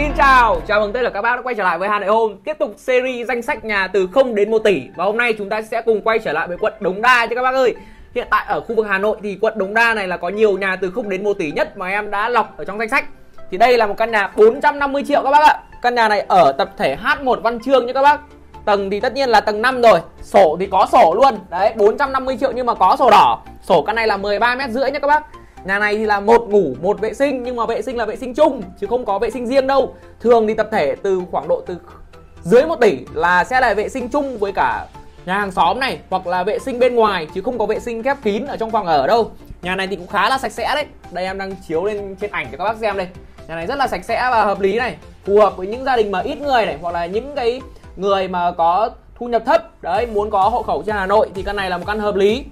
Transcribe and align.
Xin 0.00 0.12
chào, 0.16 0.60
chào 0.68 0.80
mừng 0.80 0.92
tất 0.92 1.00
cả 1.02 1.10
các 1.10 1.22
bác 1.22 1.36
đã 1.36 1.42
quay 1.42 1.54
trở 1.54 1.64
lại 1.64 1.78
với 1.78 1.88
Hà 1.88 1.98
Nội 1.98 2.08
Home. 2.08 2.34
Tiếp 2.44 2.56
tục 2.58 2.74
series 2.76 3.28
danh 3.28 3.42
sách 3.42 3.64
nhà 3.64 3.88
từ 3.88 4.08
0 4.12 4.34
đến 4.34 4.50
1 4.50 4.58
tỷ. 4.58 4.82
Và 4.96 5.04
hôm 5.04 5.16
nay 5.16 5.34
chúng 5.38 5.48
ta 5.48 5.62
sẽ 5.62 5.82
cùng 5.82 6.00
quay 6.02 6.18
trở 6.18 6.32
lại 6.32 6.48
với 6.48 6.56
quận 6.56 6.72
Đống 6.80 7.02
Đa 7.02 7.26
chứ 7.26 7.34
các 7.34 7.42
bác 7.42 7.54
ơi. 7.54 7.74
Hiện 8.14 8.26
tại 8.30 8.44
ở 8.48 8.60
khu 8.60 8.74
vực 8.74 8.86
Hà 8.88 8.98
Nội 8.98 9.16
thì 9.22 9.38
quận 9.40 9.58
Đống 9.58 9.74
Đa 9.74 9.94
này 9.94 10.08
là 10.08 10.16
có 10.16 10.28
nhiều 10.28 10.58
nhà 10.58 10.76
từ 10.76 10.90
0 10.90 11.08
đến 11.08 11.24
1 11.24 11.32
tỷ 11.38 11.50
nhất 11.50 11.76
mà 11.76 11.88
em 11.88 12.10
đã 12.10 12.28
lọc 12.28 12.56
ở 12.56 12.64
trong 12.64 12.78
danh 12.78 12.88
sách. 12.88 13.04
Thì 13.50 13.58
đây 13.58 13.78
là 13.78 13.86
một 13.86 13.94
căn 13.96 14.10
nhà 14.10 14.30
450 14.36 15.04
triệu 15.08 15.22
các 15.22 15.30
bác 15.30 15.42
ạ. 15.42 15.58
Căn 15.82 15.94
nhà 15.94 16.08
này 16.08 16.24
ở 16.28 16.52
tập 16.52 16.70
thể 16.76 16.96
H1 17.02 17.40
Văn 17.40 17.60
Trương 17.60 17.86
nhé 17.86 17.92
các 17.92 18.02
bác. 18.02 18.20
Tầng 18.64 18.90
thì 18.90 19.00
tất 19.00 19.14
nhiên 19.14 19.28
là 19.28 19.40
tầng 19.40 19.62
5 19.62 19.82
rồi. 19.82 20.00
Sổ 20.22 20.56
thì 20.60 20.66
có 20.66 20.86
sổ 20.92 21.14
luôn. 21.14 21.38
Đấy 21.50 21.72
450 21.76 22.36
triệu 22.40 22.52
nhưng 22.52 22.66
mà 22.66 22.74
có 22.74 22.96
sổ 22.98 23.10
đỏ. 23.10 23.42
Sổ 23.62 23.82
căn 23.82 23.96
này 23.96 24.06
là 24.06 24.16
13 24.16 24.54
mét 24.54 24.70
rưỡi 24.70 24.90
nhé 24.90 24.98
các 24.98 25.08
bác. 25.08 25.22
Nhà 25.64 25.78
này 25.78 25.96
thì 25.96 26.06
là 26.06 26.20
một 26.20 26.48
ngủ, 26.48 26.74
một 26.82 27.00
vệ 27.00 27.14
sinh 27.14 27.42
nhưng 27.42 27.56
mà 27.56 27.66
vệ 27.66 27.82
sinh 27.82 27.96
là 27.96 28.04
vệ 28.04 28.16
sinh 28.16 28.34
chung 28.34 28.62
chứ 28.80 28.86
không 28.86 29.04
có 29.04 29.18
vệ 29.18 29.30
sinh 29.30 29.46
riêng 29.46 29.66
đâu. 29.66 29.94
Thường 30.20 30.46
thì 30.46 30.54
tập 30.54 30.68
thể 30.72 30.96
từ 31.02 31.22
khoảng 31.30 31.48
độ 31.48 31.62
từ 31.66 31.76
dưới 32.42 32.62
1 32.62 32.76
tỷ 32.80 32.98
là 33.14 33.44
sẽ 33.44 33.60
là 33.60 33.74
vệ 33.74 33.88
sinh 33.88 34.08
chung 34.08 34.38
với 34.38 34.52
cả 34.52 34.86
nhà 35.26 35.34
hàng 35.34 35.50
xóm 35.50 35.80
này 35.80 35.98
hoặc 36.10 36.26
là 36.26 36.42
vệ 36.42 36.58
sinh 36.58 36.78
bên 36.78 36.94
ngoài 36.94 37.26
chứ 37.34 37.42
không 37.42 37.58
có 37.58 37.66
vệ 37.66 37.80
sinh 37.80 38.02
khép 38.02 38.16
kín 38.22 38.46
ở 38.46 38.56
trong 38.56 38.70
phòng 38.70 38.86
ở 38.86 39.06
đâu. 39.06 39.30
Nhà 39.62 39.76
này 39.76 39.86
thì 39.86 39.96
cũng 39.96 40.06
khá 40.06 40.28
là 40.28 40.38
sạch 40.38 40.52
sẽ 40.52 40.74
đấy. 40.74 40.86
Đây 41.10 41.24
em 41.24 41.38
đang 41.38 41.54
chiếu 41.68 41.84
lên 41.84 42.16
trên 42.20 42.30
ảnh 42.30 42.46
cho 42.52 42.58
các 42.58 42.64
bác 42.64 42.76
xem 42.76 42.96
đây. 42.96 43.08
Nhà 43.48 43.54
này 43.54 43.66
rất 43.66 43.78
là 43.78 43.86
sạch 43.86 44.04
sẽ 44.04 44.28
và 44.30 44.44
hợp 44.44 44.60
lý 44.60 44.78
này, 44.78 44.96
phù 45.24 45.40
hợp 45.40 45.56
với 45.56 45.66
những 45.66 45.84
gia 45.84 45.96
đình 45.96 46.10
mà 46.10 46.20
ít 46.20 46.40
người 46.40 46.66
này 46.66 46.78
hoặc 46.82 46.94
là 46.94 47.06
những 47.06 47.34
cái 47.34 47.60
người 47.96 48.28
mà 48.28 48.50
có 48.50 48.90
thu 49.14 49.28
nhập 49.28 49.42
thấp 49.46 49.82
đấy 49.82 50.06
muốn 50.06 50.30
có 50.30 50.48
hộ 50.48 50.62
khẩu 50.62 50.82
trên 50.86 50.96
Hà 50.96 51.06
Nội 51.06 51.30
thì 51.34 51.42
căn 51.42 51.56
này 51.56 51.70
là 51.70 51.78
một 51.78 51.84
căn 51.86 52.00
hợp 52.00 52.14
lý. 52.14 52.44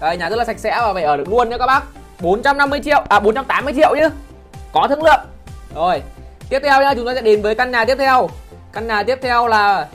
Đây, 0.00 0.16
nhà 0.16 0.30
rất 0.30 0.36
là 0.36 0.44
sạch 0.44 0.58
sẽ 0.58 0.78
và 0.80 0.94
phải 0.94 1.02
ở 1.02 1.16
được 1.16 1.28
luôn 1.28 1.50
nhé 1.50 1.58
các 1.58 1.66
bác 1.66 1.82
450 2.22 2.80
triệu 2.84 3.02
à 3.08 3.20
480 3.20 3.74
triệu 3.76 3.94
chứ. 4.00 4.08
Có 4.72 4.86
thương 4.88 5.02
lượng. 5.02 5.20
Rồi, 5.74 6.02
tiếp 6.48 6.58
theo 6.64 6.80
nhá, 6.82 6.94
chúng 6.94 7.06
ta 7.06 7.14
sẽ 7.14 7.20
đến 7.20 7.42
với 7.42 7.54
căn 7.54 7.70
nhà 7.70 7.84
tiếp 7.84 7.96
theo. 7.98 8.28
Căn 8.72 8.86
nhà 8.86 9.02
tiếp 9.02 9.18
theo 9.22 9.46
là, 9.46 9.86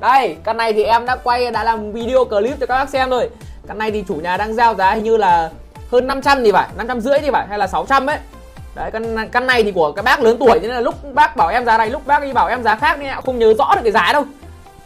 đây, 0.00 0.36
căn 0.44 0.56
này 0.56 0.72
thì 0.72 0.82
em 0.82 1.06
đã 1.06 1.16
quay, 1.16 1.50
đã 1.50 1.64
làm 1.64 1.92
video 1.92 2.24
clip 2.24 2.60
cho 2.60 2.66
các 2.66 2.74
bác 2.74 2.90
xem 2.90 3.10
rồi. 3.10 3.30
Căn 3.68 3.78
này 3.78 3.90
thì 3.90 4.04
chủ 4.08 4.14
nhà 4.14 4.36
đang 4.36 4.54
giao 4.54 4.74
giá 4.74 4.90
hình 4.94 5.04
như 5.04 5.16
là 5.16 5.50
hơn 5.90 6.06
500 6.06 6.44
thì 6.44 6.52
phải 6.52 6.68
500 6.76 7.00
rưỡi 7.00 7.18
thì 7.18 7.30
phải, 7.30 7.46
hay 7.48 7.58
là 7.58 7.66
600 7.66 8.06
ấy. 8.06 8.18
Đấy, 8.74 8.90
căn 8.90 9.28
căn 9.28 9.46
này 9.46 9.62
thì 9.62 9.72
của 9.72 9.92
các 9.92 10.04
bác 10.04 10.20
lớn 10.20 10.36
tuổi 10.40 10.58
nên 10.62 10.70
là 10.70 10.80
lúc 10.80 11.14
bác 11.14 11.36
bảo 11.36 11.48
em 11.48 11.64
giá 11.64 11.78
này, 11.78 11.90
lúc 11.90 12.06
bác 12.06 12.22
đi 12.22 12.32
bảo 12.32 12.48
em 12.48 12.62
giá 12.62 12.76
khác 12.76 12.98
nên 12.98 13.14
không 13.24 13.38
nhớ 13.38 13.54
rõ 13.58 13.74
được 13.74 13.80
cái 13.82 13.92
giá 13.92 14.12
đâu. 14.12 14.24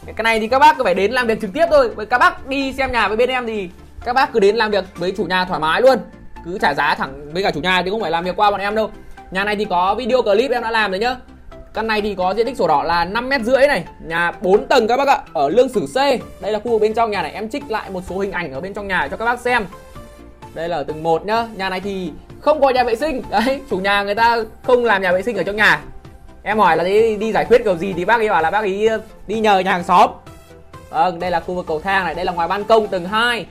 Cái 0.07 0.25
này 0.25 0.41
thì 0.41 0.49
các 0.49 0.59
bác 0.59 0.77
cứ 0.79 0.85
phải 0.85 0.95
đến 0.95 1.13
làm 1.13 1.27
việc 1.27 1.41
trực 1.41 1.51
tiếp 1.55 1.67
thôi. 1.71 1.89
Với 1.89 2.07
các 2.07 2.19
bác 2.19 2.47
đi 2.47 2.73
xem 2.73 2.93
nhà 2.93 3.09
với 3.09 3.17
bên 3.17 3.31
em 3.31 3.47
thì 3.47 3.71
các 4.05 4.13
bác 4.13 4.33
cứ 4.33 4.41
đến 4.41 4.57
làm 4.57 4.71
việc 4.71 4.85
với 4.95 5.15
chủ 5.17 5.25
nhà 5.25 5.45
thoải 5.45 5.61
mái 5.61 5.81
luôn 5.81 5.99
cứ 6.47 6.59
trả 6.59 6.75
giá 6.75 6.95
thẳng 6.95 7.33
với 7.33 7.43
cả 7.43 7.51
chủ 7.51 7.61
nhà 7.61 7.83
thì 7.83 7.91
không 7.91 8.01
phải 8.01 8.11
làm 8.11 8.25
việc 8.25 8.37
qua 8.37 8.51
bọn 8.51 8.61
em 8.61 8.75
đâu. 8.75 8.91
Nhà 9.31 9.45
này 9.45 9.57
thì 9.57 9.65
có 9.65 9.95
video 9.95 10.23
clip 10.23 10.51
em 10.51 10.63
đã 10.63 10.71
làm 10.71 10.91
rồi 10.91 11.01
nhá. 11.01 11.17
Căn 11.75 11.87
này 11.87 12.01
thì 12.01 12.15
có 12.15 12.35
diện 12.35 12.47
tích 12.47 12.57
sổ 12.57 12.69
đỏ 12.69 12.83
là 12.83 13.05
5 13.05 13.29
mét 13.29 13.41
rưỡi 13.41 13.67
này 13.67 13.85
nhà 14.07 14.33
4 14.41 14.67
tầng 14.67 14.89
các 14.89 14.97
bác 14.97 15.09
ạ 15.09 15.19
ở 15.33 15.49
lương 15.49 15.69
sử 15.69 15.87
C. 15.87 15.97
Đây 16.43 16.53
là 16.53 16.59
khu 16.59 16.71
vực 16.71 16.81
bên 16.81 16.95
trong 16.95 17.11
nhà 17.11 17.23
này 17.23 17.33
em 17.33 17.49
trích 17.49 17.71
lại 17.71 17.91
một 17.91 18.01
số 18.09 18.19
hình 18.19 18.33
ảnh 18.33 18.53
ở 18.53 18.61
bên 18.61 18.75
trong 18.75 18.89
nhà 18.89 19.09
cho 19.11 19.17
các 19.17 19.25
bác 19.25 19.41
xem. 19.41 19.67
Đây 20.55 20.69
là 20.69 20.77
ở 20.77 20.85
tầng 20.85 21.03
1 21.03 21.27
nhá 21.27 21.47
nhà 21.57 21.71
này 21.71 21.81
thì 21.81 22.13
không 22.41 22.61
có 22.61 22.71
nhà 22.71 22.85
vệ 22.85 22.97
sinh. 22.97 23.23
Đấy 23.31 23.61
chủ 23.71 23.79
nhà 23.79 24.03
người 24.03 24.15
ta 24.15 24.37
không 24.63 24.85
làm 24.85 25.03
nhà 25.03 25.13
vệ 25.13 25.23
sinh 25.23 25.37
ở 25.37 25.43
trong 25.43 25.57
nhà. 25.57 25.81
Em 26.43 26.59
hỏi 26.59 26.77
là 26.77 26.85
đi, 26.85 27.17
đi 27.17 27.33
giải 27.33 27.45
quyết 27.45 27.65
kiểu 27.65 27.77
gì 27.77 27.93
thì 27.93 28.05
bác 28.05 28.21
ấy 28.21 28.29
bảo 28.29 28.43
là 28.43 28.51
bác 28.51 28.61
ấy 28.61 28.89
đi 29.27 29.41
nhờ 29.41 29.59
nhà 29.59 29.73
hàng 29.73 29.85
xóm. 29.85 30.11
Vâng 30.91 31.21
đây 31.21 31.31
là 31.31 31.41
khu 31.41 31.55
vực 31.55 31.67
cầu 31.69 31.81
thang 31.81 32.05
này 32.05 32.15
đây 32.15 32.25
là 32.25 32.33
ngoài 32.33 32.49
ban 32.49 32.65
công 32.65 32.89
tầng 32.89 33.05
2 33.05 33.47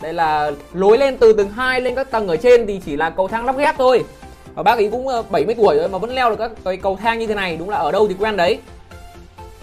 đây 0.00 0.12
là 0.12 0.50
lối 0.72 0.98
lên 0.98 1.16
từ 1.16 1.32
tầng 1.32 1.50
2 1.50 1.80
lên 1.80 1.94
các 1.94 2.10
tầng 2.10 2.28
ở 2.28 2.36
trên 2.36 2.66
thì 2.66 2.80
chỉ 2.86 2.96
là 2.96 3.10
cầu 3.10 3.28
thang 3.28 3.46
lắp 3.46 3.58
ghép 3.58 3.74
thôi. 3.78 4.04
Và 4.54 4.62
bác 4.62 4.78
ấy 4.78 4.88
cũng 4.92 5.08
ờ, 5.08 5.22
70 5.30 5.54
tuổi 5.54 5.76
rồi 5.76 5.88
mà 5.88 5.98
vẫn 5.98 6.14
leo 6.14 6.30
được 6.30 6.36
các 6.38 6.50
cái 6.64 6.76
cầu 6.76 6.98
thang 7.02 7.18
như 7.18 7.26
thế 7.26 7.34
này, 7.34 7.56
đúng 7.56 7.70
là 7.70 7.76
ở 7.76 7.92
đâu 7.92 8.08
thì 8.08 8.14
quen 8.18 8.36
đấy. 8.36 8.58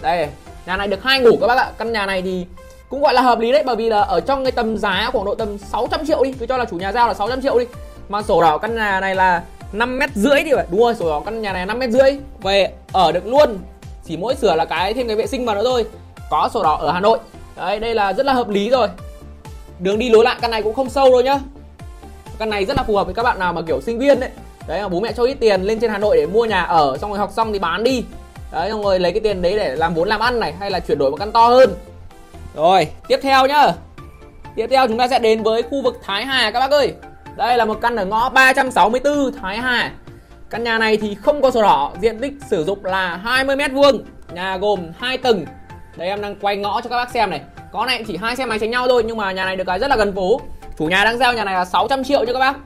Đây, 0.02 0.28
nhà 0.66 0.76
này 0.76 0.88
được 0.88 1.02
hai 1.02 1.20
ngủ 1.20 1.36
các 1.40 1.46
bác 1.46 1.58
ạ. 1.58 1.70
Căn 1.78 1.92
nhà 1.92 2.06
này 2.06 2.22
thì 2.22 2.46
cũng 2.88 3.02
gọi 3.02 3.14
là 3.14 3.22
hợp 3.22 3.38
lý 3.38 3.52
đấy, 3.52 3.62
bởi 3.66 3.76
vì 3.76 3.88
là 3.88 4.00
ở 4.00 4.20
trong 4.20 4.44
cái 4.44 4.52
tầm 4.52 4.78
giá 4.78 5.10
khoảng 5.12 5.24
độ 5.24 5.34
tầm 5.34 5.58
600 5.58 6.06
triệu 6.06 6.24
đi. 6.24 6.32
Cứ 6.32 6.46
cho 6.46 6.56
là 6.56 6.64
chủ 6.64 6.76
nhà 6.76 6.92
giao 6.92 7.08
là 7.08 7.14
600 7.14 7.42
triệu 7.42 7.58
đi. 7.58 7.64
Mà 8.08 8.22
sổ 8.22 8.42
đỏ 8.42 8.58
căn 8.58 8.74
nhà 8.74 9.00
này 9.00 9.14
là 9.14 9.42
5 9.72 9.98
mét 9.98 10.10
rưỡi 10.14 10.42
đi 10.42 10.50
phải 10.54 10.66
đúng 10.70 10.80
rồi 10.80 10.94
sổ 10.94 11.08
đỏ 11.08 11.22
căn 11.24 11.42
nhà 11.42 11.52
này 11.52 11.66
5 11.66 11.78
mét 11.78 11.90
rưỡi. 11.90 12.18
Về 12.42 12.70
ở 12.92 13.12
được 13.12 13.26
luôn. 13.26 13.58
Chỉ 14.04 14.16
mỗi 14.16 14.34
sửa 14.34 14.54
là 14.54 14.64
cái 14.64 14.94
thêm 14.94 15.06
cái 15.06 15.16
vệ 15.16 15.26
sinh 15.26 15.46
vào 15.46 15.56
nữa 15.56 15.64
thôi. 15.64 15.84
Có 16.30 16.48
sổ 16.54 16.62
đỏ 16.62 16.76
ở 16.80 16.92
Hà 16.92 17.00
Nội. 17.00 17.18
Đấy, 17.56 17.80
đây 17.80 17.94
là 17.94 18.12
rất 18.12 18.26
là 18.26 18.32
hợp 18.32 18.48
lý 18.48 18.70
rồi 18.70 18.88
đường 19.78 19.98
đi 19.98 20.10
lối 20.10 20.24
lại, 20.24 20.36
căn 20.40 20.50
này 20.50 20.62
cũng 20.62 20.74
không 20.74 20.90
sâu 20.90 21.10
đâu 21.10 21.20
nhá. 21.20 21.38
Căn 22.38 22.50
này 22.50 22.64
rất 22.64 22.76
là 22.76 22.82
phù 22.82 22.96
hợp 22.96 23.04
với 23.04 23.14
các 23.14 23.22
bạn 23.22 23.38
nào 23.38 23.52
mà 23.52 23.62
kiểu 23.62 23.80
sinh 23.80 23.98
viên 23.98 24.20
đấy 24.20 24.30
đấy 24.66 24.82
mà 24.82 24.88
bố 24.88 25.00
mẹ 25.00 25.12
cho 25.12 25.24
ít 25.24 25.34
tiền 25.34 25.62
lên 25.62 25.80
trên 25.80 25.90
hà 25.90 25.98
nội 25.98 26.16
để 26.16 26.26
mua 26.26 26.44
nhà 26.44 26.62
ở, 26.62 26.96
xong 27.00 27.10
rồi 27.10 27.18
học 27.18 27.30
xong 27.32 27.52
thì 27.52 27.58
bán 27.58 27.84
đi. 27.84 28.04
Đấy, 28.52 28.70
xong 28.70 28.82
rồi 28.82 29.00
lấy 29.00 29.12
cái 29.12 29.20
tiền 29.20 29.42
đấy 29.42 29.56
để 29.56 29.76
làm 29.76 29.94
vốn 29.94 30.08
làm 30.08 30.20
ăn 30.20 30.40
này, 30.40 30.52
hay 30.52 30.70
là 30.70 30.80
chuyển 30.80 30.98
đổi 30.98 31.10
một 31.10 31.16
căn 31.16 31.32
to 31.32 31.48
hơn. 31.48 31.74
Rồi, 32.54 32.88
tiếp 33.08 33.20
theo 33.22 33.46
nhá. 33.46 33.72
Tiếp 34.56 34.66
theo 34.70 34.88
chúng 34.88 34.98
ta 34.98 35.08
sẽ 35.08 35.18
đến 35.18 35.42
với 35.42 35.62
khu 35.62 35.82
vực 35.82 36.00
thái 36.02 36.24
hà 36.24 36.50
các 36.50 36.60
bác 36.60 36.70
ơi. 36.70 36.92
Đây 37.36 37.56
là 37.56 37.64
một 37.64 37.78
căn 37.82 37.96
ở 37.96 38.04
ngõ 38.04 38.28
364 38.28 39.32
thái 39.32 39.58
hà. 39.58 39.92
Căn 40.50 40.64
nhà 40.64 40.78
này 40.78 40.96
thì 40.96 41.14
không 41.14 41.42
có 41.42 41.50
sổ 41.50 41.62
đỏ, 41.62 41.92
diện 42.00 42.18
tích 42.20 42.32
sử 42.50 42.64
dụng 42.64 42.84
là 42.84 43.16
20 43.16 43.56
mét 43.56 43.72
vuông, 43.72 44.04
nhà 44.32 44.56
gồm 44.56 44.80
2 44.98 45.18
tầng. 45.18 45.44
Đây, 45.96 46.08
em 46.08 46.22
đang 46.22 46.36
quay 46.36 46.56
ngõ 46.56 46.80
cho 46.80 46.90
các 46.90 46.96
bác 46.96 47.10
xem 47.10 47.30
này 47.30 47.40
có 47.72 47.86
này, 47.86 48.04
chỉ 48.06 48.16
hai 48.16 48.36
xe 48.36 48.46
máy 48.46 48.58
tránh 48.58 48.70
nhau 48.70 48.88
thôi, 48.88 49.02
nhưng 49.06 49.16
mà 49.16 49.32
nhà 49.32 49.44
này 49.44 49.56
được 49.56 49.64
cái 49.66 49.78
rất 49.78 49.88
là 49.88 49.96
gần 49.96 50.14
phố. 50.14 50.40
Chủ 50.78 50.84
nhà 50.84 51.04
đang 51.04 51.18
giao 51.18 51.34
nhà 51.34 51.44
này 51.44 51.54
là 51.54 51.64
600 51.64 52.04
triệu 52.04 52.24
nha 52.24 52.32
các 52.32 52.38
bác. 52.38 52.56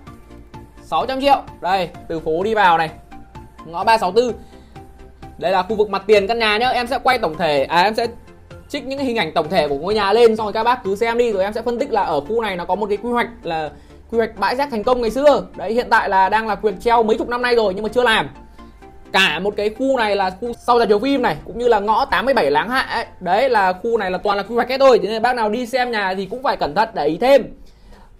600 0.82 1.20
triệu. 1.20 1.42
Đây, 1.60 1.88
từ 2.08 2.20
phố 2.20 2.42
đi 2.42 2.54
vào 2.54 2.78
này. 2.78 2.90
Ngõ 3.66 3.84
364 3.84 4.40
đây 5.38 5.52
là 5.52 5.62
khu 5.62 5.76
vực 5.76 5.90
mặt 5.90 6.02
tiền 6.06 6.26
căn 6.26 6.38
nhà 6.38 6.58
nhá. 6.58 6.68
Em 6.68 6.86
sẽ 6.86 6.98
quay 7.02 7.18
tổng 7.18 7.36
thể 7.36 7.64
à 7.64 7.82
em 7.82 7.94
sẽ 7.94 8.06
trích 8.68 8.84
những 8.84 8.98
hình 8.98 9.16
ảnh 9.16 9.32
tổng 9.32 9.48
thể 9.48 9.68
của 9.68 9.78
ngôi 9.78 9.94
nhà 9.94 10.12
lên, 10.12 10.36
xong 10.36 10.46
rồi 10.46 10.52
các 10.52 10.64
bác 10.64 10.84
cứ 10.84 10.96
xem 10.96 11.18
đi, 11.18 11.32
rồi 11.32 11.44
em 11.44 11.52
sẽ 11.52 11.62
phân 11.62 11.78
tích 11.78 11.92
là 11.92 12.02
ở 12.02 12.20
khu 12.20 12.40
này 12.40 12.56
nó 12.56 12.64
có 12.64 12.74
một 12.74 12.86
cái 12.86 12.96
quy 12.96 13.10
hoạch 13.10 13.28
là 13.42 13.70
quy 14.10 14.18
hoạch 14.18 14.38
bãi 14.38 14.56
rác 14.56 14.70
thành 14.70 14.84
công 14.84 15.00
ngày 15.00 15.10
xưa. 15.10 15.46
Đấy, 15.56 15.72
hiện 15.72 15.86
tại 15.90 16.08
là 16.08 16.28
đang 16.28 16.46
là 16.46 16.54
quyền 16.54 16.80
treo 16.80 17.02
mấy 17.02 17.18
chục 17.18 17.28
năm 17.28 17.42
nay 17.42 17.56
rồi, 17.56 17.74
nhưng 17.74 17.82
mà 17.82 17.88
chưa 17.94 18.02
làm 18.02 18.28
cả 19.12 19.38
một 19.38 19.54
cái 19.56 19.70
khu 19.78 19.96
này 19.96 20.16
là 20.16 20.30
khu 20.40 20.52
sau 20.66 20.78
rạp 20.78 20.88
chiếu 20.88 20.98
phim 20.98 21.22
này 21.22 21.36
cũng 21.44 21.58
như 21.58 21.68
là 21.68 21.80
ngõ 21.80 22.04
87 22.04 22.50
láng 22.50 22.70
hạ 22.70 22.80
ấy. 22.80 23.06
đấy 23.20 23.50
là 23.50 23.72
khu 23.72 23.98
này 23.98 24.10
là 24.10 24.18
toàn 24.18 24.36
là 24.36 24.42
quy 24.42 24.54
hoạch 24.54 24.68
hết 24.68 24.78
thôi 24.80 25.00
thế 25.02 25.08
nên 25.08 25.22
bác 25.22 25.36
nào 25.36 25.48
đi 25.48 25.66
xem 25.66 25.90
nhà 25.90 26.14
thì 26.14 26.26
cũng 26.26 26.42
phải 26.42 26.56
cẩn 26.56 26.74
thận 26.74 26.88
để 26.94 27.06
ý 27.06 27.18
thêm. 27.20 27.44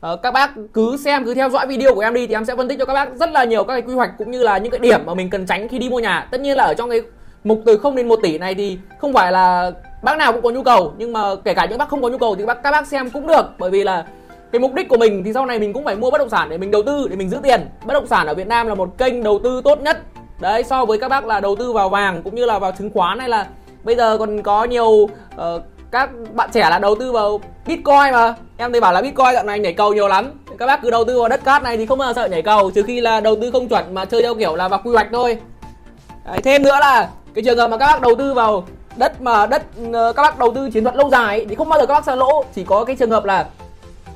Ờ, 0.01 0.17
các 0.17 0.31
bác 0.31 0.51
cứ 0.75 0.97
xem 0.97 1.25
cứ 1.25 1.35
theo 1.35 1.51
dõi 1.51 1.67
video 1.67 1.95
của 1.95 2.01
em 2.01 2.15
đi 2.15 2.27
thì 2.27 2.35
em 2.35 2.45
sẽ 2.45 2.57
phân 2.57 2.69
tích 2.69 2.79
cho 2.79 2.85
các 2.85 2.95
bác 2.95 3.17
rất 3.17 3.31
là 3.31 3.45
nhiều 3.45 3.65
các 3.65 3.75
cái 3.75 3.83
quy 3.83 3.95
hoạch 3.95 4.11
cũng 4.19 4.31
như 4.31 4.43
là 4.43 4.59
những 4.59 4.71
cái 4.71 4.79
điểm 4.79 5.01
mà 5.07 5.15
mình 5.15 5.31
cần 5.31 5.47
tránh 5.47 5.69
khi 5.69 5.79
đi 5.79 5.89
mua 5.89 5.99
nhà. 5.99 6.29
Tất 6.31 6.41
nhiên 6.41 6.57
là 6.57 6.65
ở 6.65 6.75
trong 6.75 6.91
cái 6.91 7.03
mục 7.45 7.63
từ 7.67 7.77
0 7.77 7.97
đến 7.97 8.09
1 8.09 8.19
tỷ 8.23 8.39
này 8.39 8.55
thì 8.55 8.79
không 8.99 9.13
phải 9.13 9.33
là 9.33 9.71
bác 10.03 10.19
nào 10.19 10.33
cũng 10.33 10.43
có 10.43 10.51
nhu 10.51 10.63
cầu 10.63 10.93
nhưng 10.99 11.13
mà 11.13 11.21
kể 11.45 11.55
cả 11.55 11.67
những 11.67 11.79
bác 11.79 11.89
không 11.89 12.03
có 12.03 12.09
nhu 12.09 12.19
cầu 12.19 12.35
thì 12.35 12.47
bác 12.47 12.63
các 12.63 12.71
bác 12.71 12.87
xem 12.87 13.11
cũng 13.11 13.27
được. 13.27 13.43
Bởi 13.59 13.71
vì 13.71 13.85
là 13.85 14.05
cái 14.53 14.61
mục 14.61 14.75
đích 14.75 14.89
của 14.89 14.97
mình 14.97 15.25
thì 15.25 15.33
sau 15.33 15.47
này 15.47 15.59
mình 15.59 15.73
cũng 15.73 15.85
phải 15.85 15.97
mua 15.97 16.11
bất 16.11 16.19
động 16.19 16.29
sản 16.29 16.49
để 16.49 16.59
mình 16.59 16.71
đầu 16.71 16.83
tư 16.83 17.07
để 17.11 17.17
mình 17.17 17.31
giữ 17.31 17.39
tiền. 17.43 17.61
Bất 17.85 17.95
động 17.95 18.07
sản 18.07 18.27
ở 18.27 18.35
Việt 18.35 18.47
Nam 18.47 18.67
là 18.67 18.75
một 18.75 18.99
kênh 18.99 19.23
đầu 19.23 19.41
tư 19.45 19.61
tốt 19.65 19.81
nhất 19.81 19.99
đấy 20.41 20.65
so 20.65 20.85
với 20.85 20.99
các 20.99 21.09
bác 21.09 21.27
là 21.27 21.41
đầu 21.41 21.57
tư 21.57 21.73
vào 21.73 21.89
vàng 21.89 22.23
cũng 22.23 22.35
như 22.35 22.45
là 22.45 22.59
vào 22.59 22.73
chứng 22.73 22.91
khoán 22.95 23.19
hay 23.19 23.29
là 23.29 23.47
bây 23.85 23.97
giờ 23.97 24.19
còn 24.19 24.43
có 24.43 24.65
nhiều 24.65 24.89
uh, 24.89 25.63
các 25.91 26.11
bạn 26.35 26.51
trẻ 26.53 26.71
là 26.71 26.79
đầu 26.79 26.95
tư 26.95 27.13
vào 27.13 27.41
bitcoin 27.67 28.13
mà. 28.13 28.35
Em 28.57 28.73
thấy 28.73 28.81
bảo 28.81 28.93
là 28.93 29.03
bitcoin 29.03 29.35
dạo 29.35 29.45
này 29.45 29.59
nhảy 29.59 29.73
cầu 29.73 29.95
nhiều 29.95 30.09
lắm. 30.09 30.31
Các 30.59 30.67
bác 30.67 30.83
cứ 30.83 30.91
đầu 30.91 31.05
tư 31.05 31.19
vào 31.19 31.29
đất 31.29 31.45
cát 31.45 31.63
này 31.63 31.77
thì 31.77 31.87
không 31.87 31.99
bao 31.99 32.09
giờ 32.09 32.23
sợ 32.23 32.29
nhảy 32.29 32.43
cầu 32.43 32.71
trừ 32.71 32.83
khi 32.83 33.01
là 33.01 33.21
đầu 33.21 33.37
tư 33.41 33.51
không 33.51 33.69
chuẩn 33.69 33.95
mà 33.95 34.05
chơi 34.05 34.23
theo 34.23 34.35
kiểu 34.35 34.57
là 34.57 34.69
vào 34.69 34.81
quy 34.85 34.93
hoạch 34.93 35.07
thôi. 35.13 35.39
Đấy, 36.27 36.39
thêm 36.45 36.63
nữa 36.63 36.77
là 36.81 37.09
cái 37.35 37.45
trường 37.45 37.59
hợp 37.59 37.69
mà 37.69 37.77
các 37.77 37.87
bác 37.87 38.01
đầu 38.01 38.15
tư 38.15 38.35
vào 38.35 38.65
đất 38.97 39.23
mà 39.23 39.47
đất 39.47 39.63
ờ, 39.93 40.13
các 40.13 40.23
bác 40.23 40.39
đầu 40.39 40.53
tư 40.55 40.71
chiến 40.71 40.85
thuật 40.85 40.97
lâu 40.97 41.11
dài 41.11 41.47
thì 41.49 41.55
không 41.55 41.69
bao 41.69 41.81
giờ 41.81 41.87
các 41.87 41.95
bác 41.95 42.05
sợ 42.05 42.15
lỗ. 42.15 42.45
Chỉ 42.55 42.65
có 42.65 42.85
cái 42.85 42.97
trường 42.97 43.11
hợp 43.11 43.25
là 43.25 43.47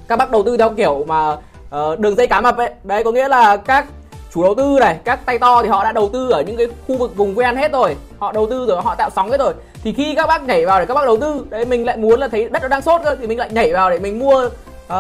các 0.09 0.17
bác 0.17 0.31
đầu 0.31 0.43
tư 0.43 0.57
theo 0.57 0.71
kiểu 0.71 1.05
mà 1.09 1.33
uh, 1.33 1.99
đường 1.99 2.17
dây 2.17 2.27
cá 2.27 2.41
mập 2.41 2.57
ấy. 2.57 2.71
Đấy 2.85 3.05
có 3.05 3.13
nghĩa 3.13 3.29
là 3.29 3.57
các 3.57 3.87
chủ 4.35 4.43
đầu 4.43 4.55
tư 4.55 4.77
này 4.81 4.99
các 5.05 5.27
tay 5.27 5.39
to 5.39 5.63
thì 5.63 5.69
họ 5.69 5.85
đã 5.85 5.93
đầu 5.93 6.11
tư 6.13 6.31
ở 6.31 6.43
những 6.43 6.57
cái 6.57 6.67
khu 6.89 6.97
vực 6.97 7.17
vùng 7.17 7.35
ven 7.35 7.57
hết 7.57 7.73
rồi. 7.73 7.97
Họ 8.19 8.33
đầu 8.33 8.47
tư 8.51 8.67
rồi 8.69 8.83
họ 8.83 8.95
tạo 8.95 9.11
sóng 9.17 9.31
hết 9.31 9.41
rồi. 9.41 9.55
Thì 9.85 9.93
khi 9.93 10.15
các 10.15 10.27
bác 10.27 10.45
nhảy 10.45 10.67
vào 10.67 10.81
để 10.81 10.87
các 10.87 10.95
bác 10.95 11.05
đầu 11.05 11.17
tư 11.17 11.47
đấy 11.51 11.65
mình 11.65 11.87
lại 11.87 11.97
muốn 11.97 12.21
là 12.21 12.29
thấy 12.29 12.49
đất 12.49 12.63
nó 12.63 12.69
đang 12.69 12.83
sốt 12.83 13.01
cơ 13.05 13.17
thì 13.21 13.27
mình 13.27 13.39
lại 13.39 13.49
nhảy 13.53 13.73
vào 13.73 13.91
để 13.91 13.99
mình 13.99 14.19
mua 14.19 14.45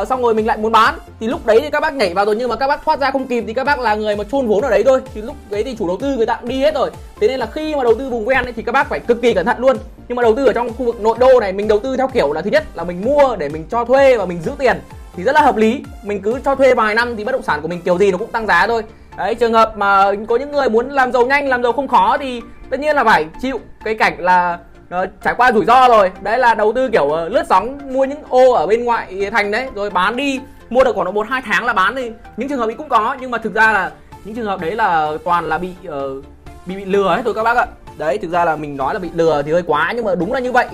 uh, 0.01 0.09
xong 0.09 0.23
rồi 0.23 0.35
mình 0.35 0.47
lại 0.47 0.57
muốn 0.57 0.73
bán. 0.73 0.95
Thì 1.21 1.27
lúc 1.27 1.47
đấy 1.47 1.61
thì 1.61 1.71
các 1.71 1.81
bác 1.81 1.95
nhảy 1.95 2.15
vào 2.15 2.25
rồi 2.25 2.37
nhưng 2.37 2.49
mà 2.49 2.57
các 2.57 2.67
bác 2.67 2.85
thoát 2.85 3.01
ra 3.01 3.11
không 3.11 3.27
kịp 3.27 3.45
thì 3.47 3.55
các 3.55 3.65
bác 3.65 3.79
là 3.79 3.95
người 3.95 4.17
mà 4.17 4.25
chôn 4.33 4.47
vốn 4.47 4.61
ở 4.61 4.71
đấy 4.71 4.83
thôi. 4.87 5.01
Thì 5.15 5.23
lúc 5.23 5.37
đấy 5.51 5.63
thì 5.65 5.77
chủ 5.79 5.87
đầu 5.87 5.97
tư 6.01 6.17
người 6.17 6.27
ta 6.27 6.39
cũng 6.41 6.49
đi 6.49 6.61
hết 6.61 6.75
rồi. 6.75 6.91
Thế 7.21 7.29
nên 7.29 7.41
là 7.41 7.47
khi 7.47 7.75
mà 7.75 7.85
đầu 7.85 7.95
tư 7.95 8.11
vùng 8.11 8.25
ven 8.25 8.45
ấy, 8.45 8.53
thì 8.53 8.63
các 8.63 8.73
bác 8.73 8.89
phải 8.89 9.01
cực 9.01 9.23
kỳ 9.23 9.35
cẩn 9.35 9.47
thận 9.47 9.57
luôn. 9.59 9.77
Nhưng 10.09 10.17
mà 10.17 10.23
đầu 10.23 10.35
tư 10.37 10.47
ở 10.47 10.53
trong 10.53 10.69
khu 10.79 10.85
vực 10.85 11.01
nội 11.01 11.17
đô 11.21 11.41
này 11.41 11.53
mình 11.53 11.69
đầu 11.69 11.79
tư 11.79 11.97
theo 11.97 12.09
kiểu 12.09 12.33
là 12.33 12.43
thứ 12.43 12.51
nhất 12.51 12.65
là 12.75 12.85
mình 12.85 13.05
mua 13.05 13.37
để 13.37 13.49
mình 13.49 13.65
cho 13.71 13.85
thuê 13.85 14.17
và 14.17 14.25
mình 14.25 14.41
giữ 14.45 14.51
tiền 14.59 14.81
thì 15.17 15.23
rất 15.23 15.35
là 15.35 15.41
hợp 15.41 15.57
lý. 15.57 15.83
Mình 16.03 16.23
cứ 16.23 16.39
cho 16.45 16.55
thuê 16.55 16.75
vài 16.75 16.95
năm 16.95 17.17
thì 17.17 17.25
bất 17.25 17.33
động 17.33 17.43
sản 17.43 17.63
của 17.63 17.69
mình 17.69 17.81
kiểu 17.81 17.99
gì 17.99 18.11
nó 18.11 18.19
cũng 18.19 18.31
tăng 18.31 18.47
giá 18.47 18.67
thôi 18.67 18.83
đấy 19.17 19.35
trường 19.35 19.53
hợp 19.53 19.77
mà 19.77 20.13
có 20.29 20.37
những 20.37 20.53
người 20.53 20.69
muốn 20.69 20.91
làm 20.91 21.13
giàu 21.13 21.27
nhanh 21.27 21.49
làm 21.49 21.63
giàu 21.63 21.73
không 21.73 21.89
khó 21.89 22.17
thì 22.21 22.43
tất 22.71 22.81
nhiên 22.81 22.97
là 22.97 23.05
phải 23.05 23.27
chịu 23.43 23.61
cái 23.85 23.95
cảnh 23.95 24.17
là 24.19 24.59
uh, 25.03 25.09
trải 25.25 25.35
qua 25.37 25.53
rủi 25.53 25.65
ro 25.65 25.89
rồi. 25.89 26.11
Đấy 26.21 26.39
là 26.39 26.55
đầu 26.55 26.73
tư 26.73 26.89
kiểu 26.89 27.05
uh, 27.05 27.33
lướt 27.33 27.45
sóng 27.49 27.79
mua 27.93 28.05
những 28.05 28.23
ô 28.29 28.53
ở 28.53 28.67
bên 28.67 28.85
ngoại 28.85 29.31
thành 29.31 29.51
đấy 29.51 29.69
rồi 29.75 29.91
bán 29.91 30.17
đi. 30.17 30.41
Mua 30.71 30.85
được 30.85 30.95
khoảng 30.95 31.05
độ 31.05 31.13
một 31.13 31.27
hai 31.31 31.43
tháng 31.45 31.65
là 31.65 31.73
bán 31.73 31.95
đi. 31.95 32.11
Những 32.37 32.49
trường 32.49 32.59
hợp 32.59 32.69
ấy 32.69 32.75
cũng 32.75 32.89
có 32.89 33.17
nhưng 33.21 33.31
mà 33.31 33.39
thực 33.39 33.55
ra 33.55 33.73
là 33.73 33.91
những 34.25 34.35
trường 34.35 34.47
hợp 34.47 34.61
đấy 34.61 34.75
là 34.75 35.11
toàn 35.25 35.45
là 35.45 35.59
bị 35.59 35.71
uh, 35.89 36.25
bị 36.67 36.77
bị 36.77 36.85
lừa 36.85 37.15
hết 37.17 37.25
rồi 37.25 37.35
các 37.35 37.43
bác 37.43 37.57
ạ. 37.57 37.67
Đấy 37.97 38.19
thực 38.19 38.31
ra 38.31 38.45
là 38.45 38.57
mình 38.57 38.77
nói 38.77 38.95
là 38.95 39.01
bị 39.01 39.11
lừa 39.15 39.43
thì 39.43 39.53
hơi 39.53 39.63
quá 39.67 39.93
nhưng 39.97 40.05
mà 40.05 40.15
đúng 40.15 40.33
là 40.33 40.41
như 40.41 40.53
vậy. 40.53 40.67